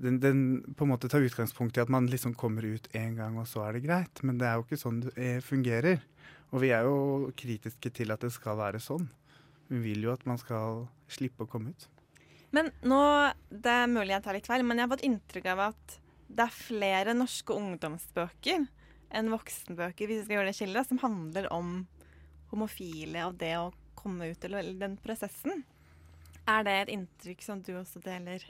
den, 0.00 0.18
den, 0.20 0.40
på 0.76 0.86
en 0.86 0.92
måte 0.94 1.08
tar 1.12 1.24
utgangspunkt 1.24 1.76
i 1.76 1.82
at 1.82 1.92
man 1.92 2.08
liksom 2.08 2.32
kommer 2.38 2.64
ut 2.64 2.88
én 2.96 3.18
gang, 3.18 3.36
og 3.38 3.48
så 3.48 3.66
er 3.66 3.76
det 3.76 3.84
greit. 3.84 4.22
Men 4.24 4.40
det 4.40 4.48
er 4.48 4.56
jo 4.56 4.64
ikke 4.64 4.80
sånn 4.80 5.02
det 5.04 5.32
fungerer. 5.44 6.00
Og 6.50 6.64
vi 6.64 6.72
er 6.74 6.88
jo 6.88 7.30
kritiske 7.38 7.92
til 7.94 8.14
at 8.14 8.24
det 8.24 8.32
skal 8.34 8.58
være 8.58 8.80
sånn. 8.82 9.06
Vi 9.70 9.78
vil 9.84 10.08
jo 10.08 10.14
at 10.14 10.24
man 10.26 10.40
skal 10.40 10.86
slippe 11.10 11.44
å 11.44 11.50
komme 11.50 11.74
ut. 11.74 11.88
Men 12.50 12.72
nå, 12.82 13.00
Det 13.50 13.70
er 13.70 13.90
mulig 13.90 14.14
jeg 14.16 14.24
tar 14.24 14.34
litt 14.34 14.48
feil, 14.48 14.64
men 14.66 14.80
jeg 14.80 14.88
har 14.88 14.94
fått 14.94 15.06
inntrykk 15.06 15.50
av 15.52 15.66
at 15.70 15.98
det 16.30 16.46
er 16.46 16.54
flere 16.54 17.14
norske 17.14 17.54
ungdomsbøker 17.54 18.64
enn 19.10 19.30
voksenbøker 19.32 20.06
hvis 20.06 20.22
vi 20.22 20.24
skal 20.24 20.36
gjøre 20.38 20.50
det 20.50 20.56
skillet, 20.58 20.88
som 20.88 21.02
handler 21.02 21.48
om 21.54 21.84
homofile 22.50 23.26
og 23.26 23.36
det 23.42 23.52
å 23.58 23.70
komme 23.98 24.30
ut, 24.32 24.44
eller 24.46 24.72
den 24.80 24.96
prosessen. 25.02 25.64
Er 26.48 26.64
det 26.66 26.76
et 26.78 26.92
inntrykk 26.96 27.44
som 27.44 27.62
du 27.62 27.74
også 27.76 28.02
deler, 28.02 28.42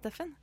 Steffen? 0.00 0.34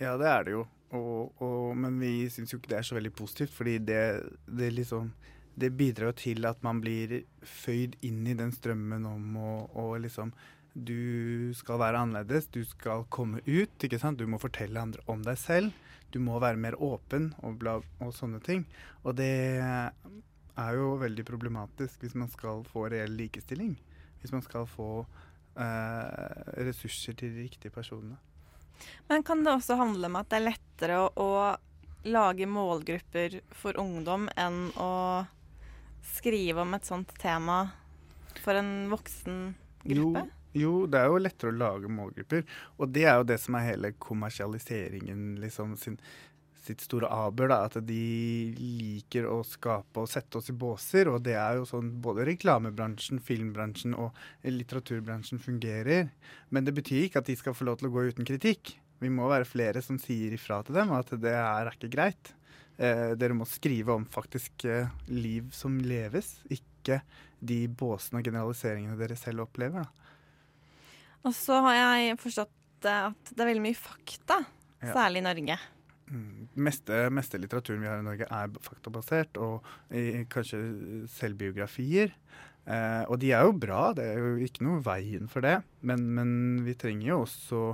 Ja, 0.00 0.16
det 0.18 0.30
er 0.30 0.46
det 0.46 0.56
jo. 0.56 0.64
Og, 0.94 1.42
og, 1.42 1.76
men 1.78 1.98
vi 1.98 2.28
syns 2.30 2.52
jo 2.52 2.60
ikke 2.60 2.70
det 2.72 2.80
er 2.80 2.86
så 2.86 2.96
veldig 2.98 3.14
positivt, 3.18 3.54
fordi 3.54 3.78
det, 3.82 4.02
det, 4.46 4.70
liksom, 4.74 5.10
det 5.58 5.72
bidrar 5.74 6.12
jo 6.12 6.18
til 6.22 6.46
at 6.46 6.60
man 6.66 6.82
blir 6.82 7.22
føyd 7.42 7.96
inn 8.06 8.22
i 8.30 8.36
den 8.38 8.54
strømmen 8.54 9.06
om 9.10 9.38
å 9.38 9.88
liksom 10.02 10.34
du 10.74 11.54
skal 11.54 11.78
være 11.78 12.00
annerledes, 12.02 12.48
du 12.50 12.64
skal 12.66 13.04
komme 13.06 13.38
ut. 13.46 13.74
ikke 13.78 13.98
sant? 14.02 14.18
Du 14.18 14.26
må 14.26 14.40
fortelle 14.42 14.80
andre 14.80 15.02
om 15.06 15.22
deg 15.22 15.38
selv. 15.38 15.70
Du 16.10 16.18
må 16.22 16.38
være 16.42 16.58
mer 16.58 16.74
åpen 16.82 17.32
og, 17.42 17.56
bla, 17.62 17.76
og 18.02 18.10
sånne 18.14 18.40
ting. 18.42 18.64
Og 19.06 19.14
det 19.18 19.30
er 19.54 20.74
jo 20.74 20.96
veldig 20.98 21.24
problematisk 21.26 22.02
hvis 22.02 22.18
man 22.18 22.30
skal 22.30 22.66
få 22.66 22.88
reell 22.90 23.14
likestilling. 23.18 23.76
Hvis 24.22 24.34
man 24.34 24.42
skal 24.42 24.66
få 24.70 25.06
eh, 25.54 26.42
ressurser 26.66 27.14
til 27.18 27.34
de 27.34 27.46
riktige 27.46 27.74
personene. 27.74 28.18
Men 29.08 29.22
kan 29.26 29.44
det 29.44 29.52
også 29.52 29.78
handle 29.80 30.10
om 30.10 30.18
at 30.20 30.30
det 30.30 30.40
er 30.40 30.46
lettere 30.48 31.00
å, 31.04 31.10
å 31.14 32.08
lage 32.08 32.48
målgrupper 32.48 33.40
for 33.56 33.76
ungdom 33.80 34.28
enn 34.36 34.68
å 34.80 35.24
skrive 36.14 36.64
om 36.64 36.74
et 36.76 36.86
sånt 36.86 37.12
tema 37.20 37.58
for 38.44 38.56
en 38.60 38.90
voksen 38.92 39.44
gruppe? 39.84 40.24
Jo. 40.24 40.40
Jo, 40.54 40.84
det 40.86 41.00
er 41.00 41.08
jo 41.10 41.18
lettere 41.18 41.50
å 41.50 41.58
lage 41.58 41.88
målgrupper. 41.90 42.44
Og 42.78 42.92
det 42.94 43.08
er 43.10 43.16
jo 43.18 43.26
det 43.26 43.40
som 43.42 43.56
er 43.58 43.72
hele 43.72 43.90
kommersialiseringen 43.98 45.32
liksom 45.42 45.72
sin, 45.80 45.96
sitt 46.66 46.84
store 46.84 47.08
aber. 47.12 47.48
da, 47.50 47.58
At 47.68 47.78
de 47.86 48.54
liker 48.58 49.28
å 49.30 49.40
skape 49.46 50.04
og 50.04 50.10
sette 50.10 50.38
oss 50.40 50.50
i 50.50 50.56
båser. 50.56 51.10
Og 51.12 51.22
det 51.26 51.36
er 51.40 51.58
jo 51.60 51.66
sånn 51.68 51.90
både 52.04 52.26
reklamebransjen, 52.28 53.22
filmbransjen 53.24 53.96
og 53.98 54.16
litteraturbransjen 54.44 55.42
fungerer. 55.42 56.08
Men 56.50 56.66
det 56.66 56.76
betyr 56.76 57.08
ikke 57.08 57.24
at 57.24 57.30
de 57.30 57.36
skal 57.40 57.56
få 57.56 57.68
lov 57.68 57.80
til 57.80 57.90
å 57.90 57.94
gå 57.94 58.08
uten 58.10 58.28
kritikk. 58.28 58.76
Vi 59.02 59.10
må 59.12 59.28
være 59.28 59.48
flere 59.48 59.82
som 59.84 59.98
sier 60.00 60.32
ifra 60.36 60.62
til 60.64 60.78
dem 60.78 60.92
at 60.96 61.10
det 61.20 61.34
er 61.36 61.72
ikke 61.72 61.92
greit. 61.92 62.32
Eh, 62.76 63.12
dere 63.18 63.36
må 63.38 63.46
skrive 63.46 63.94
om 63.94 64.06
faktisk 64.10 64.64
eh, 64.66 64.90
liv 65.12 65.50
som 65.54 65.76
leves, 65.78 66.40
ikke 66.50 67.00
de 67.44 67.64
båsene 67.68 68.18
og 68.18 68.26
generaliseringene 68.26 68.98
dere 68.98 69.18
selv 69.18 69.44
opplever. 69.46 69.84
da. 69.84 70.04
Og 71.24 71.32
så 71.36 71.60
har 71.64 71.78
jeg 71.78 72.18
forstått 72.20 72.88
at 72.88 73.30
det 73.32 73.40
er 73.40 73.48
veldig 73.48 73.64
mye 73.64 73.78
fakta, 73.78 74.42
særlig 74.84 75.22
i 75.22 75.24
Norge. 75.24 75.56
Mm. 76.10 76.48
Meste, 76.66 77.06
meste 77.14 77.40
litteraturen 77.40 77.82
vi 77.82 77.88
har 77.88 78.02
i 78.02 78.06
Norge 78.06 78.28
er 78.28 78.58
faktabasert, 78.64 79.38
og 79.40 79.64
i, 79.94 80.24
kanskje 80.30 80.60
selvbiografier. 81.12 82.12
Eh, 82.64 83.02
og 83.12 83.18
de 83.20 83.34
er 83.36 83.44
jo 83.44 83.56
bra, 83.60 83.90
det 83.96 84.06
er 84.08 84.20
jo 84.22 84.36
ikke 84.44 84.64
noe 84.66 84.82
veien 84.84 85.28
for 85.32 85.44
det. 85.44 85.58
Men, 85.84 86.06
men 86.16 86.30
vi 86.66 86.76
trenger 86.80 87.10
jo 87.10 87.18
også 87.24 87.64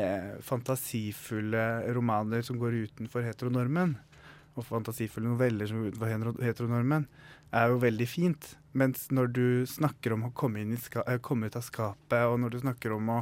eh, 0.00 0.34
fantasifulle 0.44 1.94
romaner 1.96 2.44
som 2.46 2.58
går 2.60 2.82
utenfor 2.88 3.24
heteronormen. 3.26 3.96
Og 4.54 4.66
fantasifulle 4.68 5.32
noveller 5.32 5.68
som 5.68 5.80
går 5.80 5.94
utenfor 5.94 6.48
heteronormen 6.50 7.08
er 7.54 7.70
jo 7.70 7.80
veldig 7.82 8.08
fint. 8.10 8.52
Mens 8.74 9.08
når 9.14 9.32
du 9.34 9.46
snakker 9.70 10.14
om 10.14 10.28
å 10.28 10.34
komme, 10.36 10.64
ska, 10.82 11.04
komme 11.22 11.48
ut 11.48 11.58
av 11.58 11.66
skapet, 11.66 12.20
og 12.26 12.40
når 12.42 12.54
du 12.54 12.62
snakker 12.64 12.94
om 12.96 13.12
å, 13.14 13.20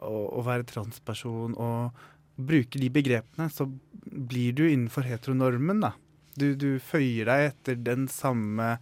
å, 0.00 0.14
å, 0.38 0.44
være 0.46 0.66
transperson 0.68 1.56
og 1.60 2.04
bruke 2.36 2.80
de 2.80 2.90
begrepene, 2.90 3.48
så 3.50 3.66
blir 4.04 4.52
du 4.52 4.64
innenfor 4.68 5.06
heteronormen, 5.06 5.82
da. 5.84 5.92
Du, 6.34 6.54
du 6.58 6.80
føyer 6.82 7.28
deg 7.30 7.48
etter 7.50 7.76
den 7.78 8.08
samme 8.10 8.76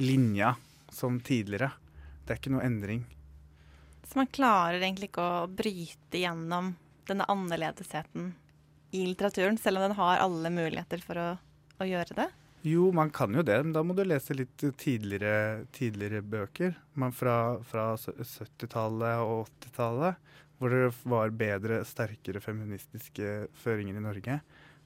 linja 0.00 0.54
som 0.92 1.18
tidligere. 1.20 1.74
Det 2.24 2.32
er 2.32 2.40
ikke 2.40 2.54
noe 2.54 2.64
endring. 2.64 3.02
Så 4.04 4.20
man 4.20 4.30
klarer 4.32 4.80
egentlig 4.80 5.10
ikke 5.10 5.24
å 5.24 5.50
bryte 5.50 6.20
gjennom 6.20 6.72
denne 7.08 7.26
annerledesheten 7.28 8.32
i 8.94 9.04
litteraturen, 9.08 9.58
selv 9.58 9.80
om 9.80 9.88
den 9.88 9.98
har 9.98 10.22
alle 10.22 10.52
muligheter 10.54 11.02
for 11.04 11.20
å, 11.20 11.28
å 11.82 11.88
gjøre 11.88 12.16
det? 12.16 12.28
Jo, 12.64 12.86
man 12.96 13.10
kan 13.12 13.34
jo 13.36 13.42
det, 13.44 13.58
men 13.60 13.74
da 13.74 13.82
må 13.84 13.92
du 13.92 14.04
lese 14.06 14.36
litt 14.38 14.62
tidligere, 14.80 15.66
tidligere 15.74 16.22
bøker. 16.24 16.78
Man 16.96 17.12
fra, 17.12 17.58
fra 17.68 17.90
70-tallet 17.98 19.20
og 19.20 19.50
80-tallet, 19.50 20.30
hvor 20.64 20.72
det 20.72 20.94
var 21.12 21.32
bedre, 21.36 21.82
sterkere 21.84 22.40
feministiske 22.40 23.50
føringer 23.60 23.98
i 24.00 24.04
Norge. 24.04 24.38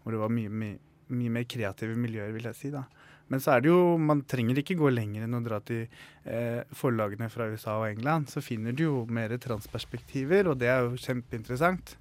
Hvor 0.02 0.14
det 0.14 0.18
var 0.18 0.32
mye, 0.34 0.50
mye, 0.50 0.78
mye 1.14 1.34
mer 1.36 1.44
kreative 1.46 1.94
miljøer, 1.94 2.32
vil 2.34 2.48
jeg 2.50 2.58
si. 2.58 2.70
da. 2.74 2.82
Men 3.30 3.42
så 3.44 3.54
er 3.54 3.62
det 3.62 3.70
jo, 3.70 3.94
man 4.00 4.24
trenger 4.26 4.58
ikke 4.58 4.74
gå 4.80 4.90
lenger 4.90 5.26
enn 5.26 5.38
å 5.38 5.42
dra 5.44 5.60
til 5.62 5.84
eh, 6.24 6.64
forlagene 6.74 7.28
fra 7.30 7.46
USA 7.52 7.76
og 7.78 7.92
England. 7.92 8.26
Så 8.32 8.42
finner 8.42 8.74
du 8.74 8.88
jo 8.88 9.04
mer 9.06 9.36
transperspektiver, 9.38 10.50
og 10.50 10.58
det 10.58 10.72
er 10.72 10.82
jo 10.82 10.98
kjempeinteressant. 10.98 11.94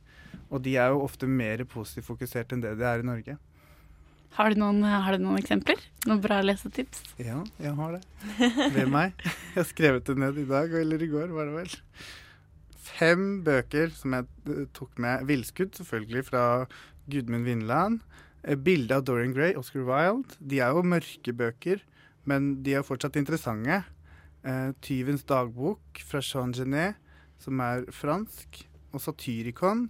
Og 0.48 0.64
de 0.66 0.74
er 0.80 0.96
jo 0.96 1.04
ofte 1.04 1.30
mer 1.30 1.62
positivt 1.70 2.08
fokusert 2.08 2.56
enn 2.56 2.64
det 2.64 2.78
det 2.80 2.88
er 2.88 3.04
i 3.04 3.08
Norge. 3.08 3.38
Har 4.38 4.54
du, 4.54 4.60
noen, 4.62 4.82
har 4.86 5.14
du 5.14 5.22
noen 5.22 5.38
eksempler? 5.38 5.82
Noen 6.08 6.24
bra 6.24 6.40
lesetips? 6.46 7.04
Ja, 7.22 7.44
jeg 7.62 7.74
har 7.78 7.98
det. 7.98 8.02
Ved 8.74 8.90
meg. 8.94 9.14
Jeg 9.22 9.60
har 9.60 9.68
skrevet 9.70 10.10
det 10.10 10.18
ned 10.22 10.40
i 10.42 10.48
dag, 10.50 10.74
eller 10.82 11.04
i 11.04 11.12
går, 11.12 11.30
var 11.34 11.50
det 11.50 11.56
vel. 11.62 11.78
Fem 12.88 13.42
bøker 13.46 13.92
som 13.96 14.16
jeg 14.16 14.28
eh, 14.48 14.64
tok 14.78 14.98
med. 15.02 15.26
'Villskudd', 15.28 15.76
selvfølgelig, 15.80 16.26
fra 16.30 16.44
Gudmund 17.12 17.48
Vinland. 17.48 18.00
Bilde 18.64 18.96
av 18.96 19.04
Dorian 19.04 19.34
Gray, 19.36 19.56
Oscar 19.60 19.84
Wilde. 19.84 20.38
De 20.40 20.62
er 20.64 20.72
jo 20.72 20.86
mørke 20.86 21.34
bøker, 21.36 21.82
men 22.24 22.62
de 22.64 22.78
er 22.78 22.86
fortsatt 22.88 23.20
interessante. 23.20 23.84
Eh, 24.44 24.72
'Tyvens 24.80 25.26
dagbok' 25.28 26.04
fra 26.08 26.22
Jean 26.24 26.54
Genet, 26.54 26.96
som 27.38 27.60
er 27.60 27.84
fransk. 27.92 28.64
Og 28.94 29.02
'Satyricon' 29.02 29.90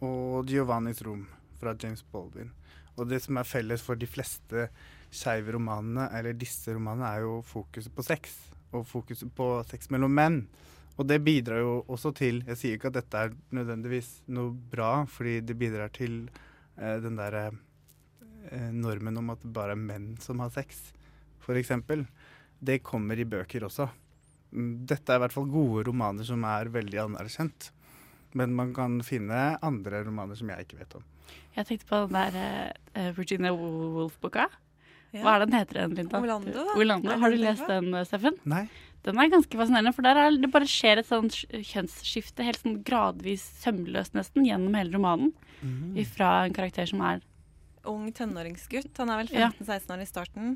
og 0.00 0.46
'Giovannis 0.46 1.02
rom' 1.02 1.28
fra 1.60 1.76
James 1.78 2.02
Baldwin. 2.02 2.50
Og 2.96 3.08
det 3.08 3.22
som 3.22 3.36
er 3.36 3.48
felles 3.48 3.82
for 3.82 3.94
de 3.94 4.06
fleste 4.06 4.68
skeive 5.12 5.54
romanene, 5.54 6.08
eller 6.16 6.32
disse 6.32 6.74
romanene, 6.74 7.06
er 7.06 7.20
jo 7.20 7.40
fokuset 7.46 7.94
på 7.94 8.02
sex. 8.02 8.34
Og 8.72 8.86
fokuset 8.88 9.30
på 9.36 9.62
sex 9.68 9.90
mellom 9.90 10.10
menn. 10.10 10.48
Og 11.02 11.08
det 11.10 11.18
bidrar 11.26 11.58
jo 11.58 11.70
også 11.90 12.12
til 12.14 12.44
Jeg 12.46 12.58
sier 12.60 12.78
ikke 12.78 12.92
at 12.92 13.00
dette 13.00 13.22
er 13.26 13.32
nødvendigvis 13.50 14.10
noe 14.30 14.52
bra, 14.54 15.02
fordi 15.10 15.40
det 15.42 15.56
bidrar 15.58 15.90
til 15.94 16.28
eh, 16.78 16.98
den 17.02 17.18
derre 17.18 17.48
eh, 18.52 18.68
normen 18.70 19.18
om 19.18 19.32
at 19.34 19.42
det 19.42 19.50
bare 19.56 19.74
er 19.74 19.82
menn 19.82 20.12
som 20.22 20.38
har 20.44 20.52
sex, 20.54 20.92
f.eks. 21.42 21.72
Det 22.62 22.78
kommer 22.86 23.18
i 23.18 23.26
bøker 23.26 23.66
også. 23.66 23.88
Mm, 24.54 24.84
Dette 24.86 25.10
er 25.10 25.18
i 25.18 25.24
hvert 25.24 25.34
fall 25.34 25.50
gode 25.50 25.88
romaner 25.88 26.28
som 26.28 26.44
er 26.46 26.70
veldig 26.70 27.00
anerkjent. 27.08 27.72
Men 28.38 28.54
man 28.56 28.70
kan 28.76 29.00
finne 29.04 29.56
andre 29.58 30.04
romaner 30.06 30.38
som 30.38 30.54
jeg 30.54 30.68
ikke 30.68 30.78
vet 30.84 30.94
om. 31.00 31.08
Jeg 31.56 31.66
tenkte 31.66 31.88
på 31.90 32.04
den 32.06 32.14
der 32.14 32.38
eh, 32.94 33.10
Virginia 33.18 33.50
Woolf-boka. 33.56 34.46
Ja. 35.12 35.26
Hva 35.26 35.34
er 35.34 35.42
den 35.44 35.58
heter 35.58 35.82
den, 35.82 35.98
Linda? 35.98 36.22
Orlando, 36.22 36.54
da. 36.54 36.78
Orlando. 36.78 37.18
Har 37.20 37.34
du 37.34 37.42
lest 37.42 37.66
den, 37.68 37.90
Steffen? 38.08 38.38
Nei. 38.48 38.62
Den 39.02 39.18
er 39.18 39.30
ganske 39.32 39.58
fascinerende, 39.58 39.92
for 39.96 40.06
der 40.06 40.18
er, 40.20 40.36
det 40.38 40.50
bare 40.52 40.68
skjer 40.70 41.00
et 41.00 41.08
sånt 41.08 41.40
kjønnsskifte 41.50 42.44
helt 42.46 42.60
sånn 42.62 42.76
gradvis 42.86 43.42
sømløst 43.64 44.14
nesten 44.14 44.46
gjennom 44.46 44.76
hele 44.78 44.94
romanen. 44.94 45.32
Mm. 45.62 45.96
Fra 46.14 46.44
en 46.46 46.54
karakter 46.54 46.86
som 46.90 47.02
er 47.06 47.22
Ung 47.90 48.04
tenåringsgutt. 48.14 48.92
Han 49.02 49.10
er 49.10 49.24
vel 49.24 49.32
15-16 49.34 49.90
år 49.90 50.02
i 50.04 50.06
starten. 50.06 50.52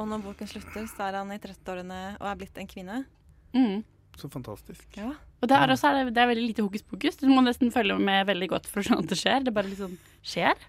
Og 0.00 0.08
når 0.08 0.22
boken 0.24 0.48
slutter, 0.48 0.86
så 0.88 1.10
er 1.10 1.18
han 1.20 1.32
i 1.34 1.36
30-årene 1.42 1.98
og 2.16 2.28
er 2.30 2.38
blitt 2.40 2.56
en 2.60 2.70
kvinne. 2.70 3.02
mm. 3.52 3.82
Så 4.14 4.28
fantastisk. 4.30 4.84
Ja. 4.94 5.10
Og 5.42 5.48
det 5.50 5.58
også 5.58 5.88
er 5.90 5.96
det, 5.98 6.14
det 6.14 6.20
er 6.22 6.28
veldig 6.30 6.44
lite 6.46 6.62
hokus 6.62 6.84
pokus. 6.86 7.16
Du 7.18 7.26
må 7.26 7.42
nesten 7.42 7.72
følge 7.74 7.96
med 7.98 8.28
veldig 8.28 8.46
godt 8.52 8.68
for 8.70 8.78
å 8.80 8.86
skjønne 8.86 9.02
at 9.02 9.10
det 9.10 9.18
skjer. 9.18 9.42
Det 9.42 9.54
bare 9.56 9.70
liksom 9.72 9.96
skjer. 10.22 10.60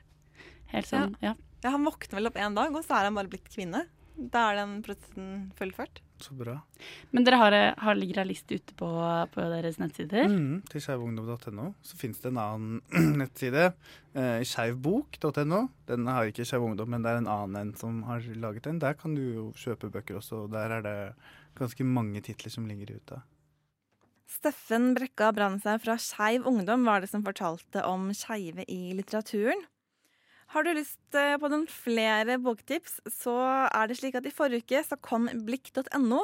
Helt 0.73 0.89
sånn, 0.89 1.13
ja. 1.21 1.36
Ja, 1.62 1.71
Han 1.75 1.86
våkner 1.86 2.19
vel 2.19 2.30
opp 2.32 2.39
en 2.41 2.58
dag, 2.58 2.73
og 2.73 2.84
så 2.86 2.97
er 2.97 3.08
han 3.08 3.17
bare 3.17 3.30
blitt 3.30 3.47
kvinne. 3.54 3.84
Da 4.17 4.47
er 4.49 4.60
den 4.63 4.80
prosessen 4.86 5.30
fullført. 5.60 6.01
Så 6.21 6.34
bra. 6.34 6.56
Men 7.12 7.25
dere 7.28 7.39
har, 7.41 7.56
har 7.82 7.97
ligger 7.97 8.21
ei 8.21 8.30
liste 8.30 8.56
ute 8.56 8.75
på, 8.80 8.88
på 9.34 9.47
deres 9.51 9.78
nettsider? 9.82 10.30
Mm, 10.32 10.62
til 10.71 10.84
skeivungdom.no 10.84 11.67
så 11.84 11.99
finnes 11.99 12.21
det 12.23 12.32
en 12.32 12.41
annen 12.41 13.15
nettside, 13.21 13.67
eh, 14.15 14.39
skeivbok.no. 14.47 15.62
Den 15.89 16.08
har 16.08 16.32
ikke 16.32 16.47
Skeiv 16.47 16.63
Ungdom, 16.63 16.93
men 16.95 17.04
det 17.04 17.12
er 17.12 17.21
en 17.21 17.32
annen 17.32 17.60
en 17.62 17.75
som 17.80 18.01
har 18.08 18.23
laget 18.39 18.67
den. 18.69 18.80
Der 18.84 18.95
kan 18.97 19.17
du 19.17 19.23
jo 19.23 19.45
kjøpe 19.60 19.91
bøker 19.91 20.21
også, 20.21 20.45
og 20.45 20.56
der 20.56 20.78
er 20.78 20.86
det 20.86 20.97
ganske 21.60 21.88
mange 21.88 22.23
titler 22.23 22.54
som 22.54 22.67
ligger 22.69 22.95
ute. 22.95 23.21
Steffen 24.25 24.93
Brekka 24.95 25.30
Brandtzæg 25.36 25.84
fra 25.84 25.99
Skeiv 26.01 26.47
Ungdom 26.49 26.88
var 26.88 27.04
det 27.04 27.12
som 27.12 27.23
fortalte 27.25 27.84
om 27.86 28.10
skeive 28.15 28.65
i 28.71 28.95
litteraturen. 28.97 29.62
Har 30.56 30.63
du 30.63 30.70
lyst 30.72 31.15
eh, 31.20 31.34
på 31.36 31.50
noen 31.52 31.65
flere 31.68 32.38
boktips, 32.39 33.02
så 33.12 33.34
er 33.68 33.89
det 33.91 33.98
slik 34.00 34.13
at 34.15 34.24
i 34.24 34.32
forrige 34.32 34.63
uke 34.63 34.80
så 34.88 34.96
kom 35.04 35.26
blikk.no 35.44 36.22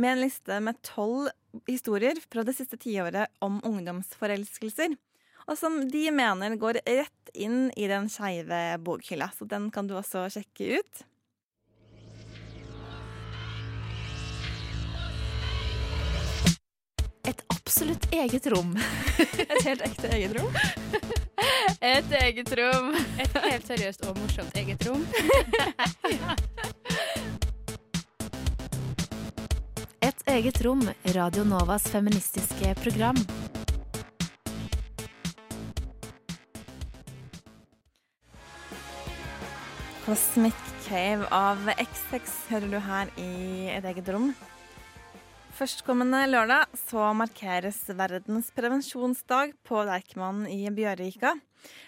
med 0.00 0.12
en 0.14 0.22
liste 0.22 0.56
med 0.64 0.78
tolv 0.80 1.26
historier 1.68 2.16
fra 2.24 2.40
det 2.48 2.54
siste 2.56 2.78
tiåret 2.80 3.28
om 3.44 3.58
ungdomsforelskelser. 3.68 4.94
Og 5.44 5.60
som 5.60 5.76
de 5.92 6.06
mener 6.08 6.56
går 6.56 6.80
rett 6.86 7.34
inn 7.36 7.68
i 7.76 7.84
den 7.90 8.08
skeive 8.08 8.78
bokhylla. 8.80 9.28
Så 9.36 9.44
den 9.44 9.68
kan 9.68 9.84
du 9.84 9.92
også 10.00 10.24
sjekke 10.32 10.80
ut. 10.80 11.04
Et 17.28 17.44
absolutt 17.52 18.08
eget 18.24 18.48
rom. 18.56 18.72
Et 19.52 19.60
helt 19.68 19.84
ekte 19.90 20.14
eget 20.16 20.40
rom. 20.40 21.04
Et 21.86 22.14
eget 22.18 22.48
rom. 22.58 22.88
Et 23.22 23.34
helt 23.44 23.68
seriøst 23.68 24.00
og 24.10 24.16
morsomt 24.18 24.56
eget 24.58 24.80
rom. 24.88 25.04
Et 30.02 30.24
eget 30.34 30.58
rom. 30.66 30.82
Radio 31.14 31.44
Novas 31.46 31.86
feministiske 31.92 32.74
program. 32.82 33.22
Cosmic 40.02 40.58
Cave 40.88 41.30
av 41.30 41.70
X6 41.78 42.36
hører 42.50 42.70
du 42.74 42.78
her 42.82 43.14
i 43.14 43.32
et 43.78 43.86
eget 43.94 44.10
rom. 44.10 44.32
Førstkommende 45.54 46.26
lørdag 46.34 46.66
så 46.88 47.12
markeres 47.14 47.84
verdens 47.94 48.50
prevensjonsdag 48.58 49.54
på 49.62 49.86
Deichman 49.86 50.48
i 50.50 50.64
Bjørvika 50.74 51.38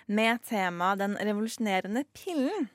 med 0.06 0.42
tema 0.48 0.94
Den 0.98 1.16
revolusjonerende 1.16 2.04
pillen. 2.16 2.68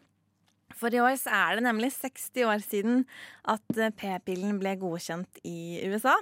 For 0.74 0.94
i 0.94 1.02
år 1.04 1.16
er 1.30 1.56
det 1.58 1.66
nemlig 1.68 1.92
60 1.94 2.46
år 2.50 2.64
siden 2.66 3.04
at 3.46 3.82
p-pillen 4.00 4.58
ble 4.62 4.76
godkjent 4.82 5.44
i 5.46 5.84
USA. 5.88 6.16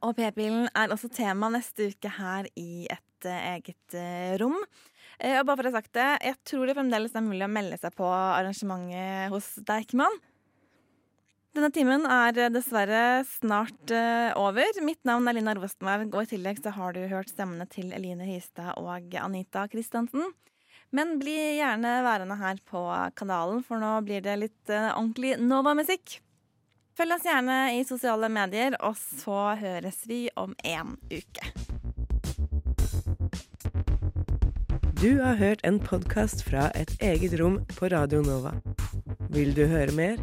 Og 0.00 0.16
p-pillen 0.16 0.70
er 0.72 0.92
også 0.92 1.10
tema 1.12 1.50
neste 1.52 1.90
uke 1.92 2.12
her 2.16 2.48
i 2.56 2.86
et 2.88 3.28
eh, 3.28 3.50
eget 3.56 3.96
eh, 3.98 4.38
rom. 4.40 4.56
Eh, 5.20 5.36
Og 5.36 5.44
bare 5.44 5.58
for 5.60 5.68
å 5.68 5.72
ha 5.72 5.76
sagt 5.76 5.92
det, 5.96 6.08
jeg 6.24 6.38
tror 6.48 6.66
det 6.66 6.76
fremdeles 6.78 7.16
er 7.16 7.26
mulig 7.26 7.44
å 7.44 7.52
melde 7.52 7.76
seg 7.80 7.92
på 7.98 8.08
arrangementet 8.08 9.28
hos 9.34 9.52
Deichman. 9.68 10.16
Denne 11.50 11.72
timen 11.74 12.04
er 12.06 12.36
eh, 12.38 12.50
dessverre 12.54 13.24
snart 13.26 13.90
eh, 13.90 14.30
over. 14.38 14.68
Mitt 14.86 15.00
navn 15.08 15.26
er 15.26 15.34
Lina 15.34 15.56
Rosenberg, 15.58 16.12
og 16.14 16.22
i 16.22 16.30
tillegg 16.36 16.60
så 16.62 16.70
har 16.76 16.94
du 16.94 17.02
hørt 17.10 17.32
stemmene 17.32 17.66
til 17.70 17.90
Eline 17.96 18.28
Hystad 18.28 18.76
og 18.78 19.16
Anita 19.18 19.64
Kristiansen. 19.72 20.30
Men 20.94 21.16
bli 21.18 21.34
gjerne 21.58 22.00
værende 22.06 22.36
her 22.38 22.58
på 22.70 22.84
kanalen, 23.18 23.64
for 23.66 23.82
nå 23.82 23.96
blir 24.06 24.22
det 24.22 24.36
litt 24.38 24.70
eh, 24.70 24.92
ordentlig 24.94 25.40
Nova-musikk. 25.42 26.20
Følg 26.98 27.16
oss 27.16 27.26
gjerne 27.26 27.58
i 27.74 27.82
sosiale 27.88 28.30
medier, 28.30 28.76
og 28.86 28.94
så 28.98 29.56
høres 29.58 30.04
vi 30.06 30.28
om 30.38 30.54
en 30.62 30.94
uke. 31.10 31.50
Du 35.00 35.16
har 35.18 35.34
hørt 35.40 35.64
en 35.66 35.80
podkast 35.82 36.44
fra 36.46 36.68
Et 36.78 36.92
eget 37.00 37.34
rom 37.40 37.58
på 37.74 37.90
Radio 37.90 38.22
Nova. 38.22 38.54
Vil 39.34 39.50
du 39.56 39.64
høre 39.66 39.96
mer? 39.96 40.22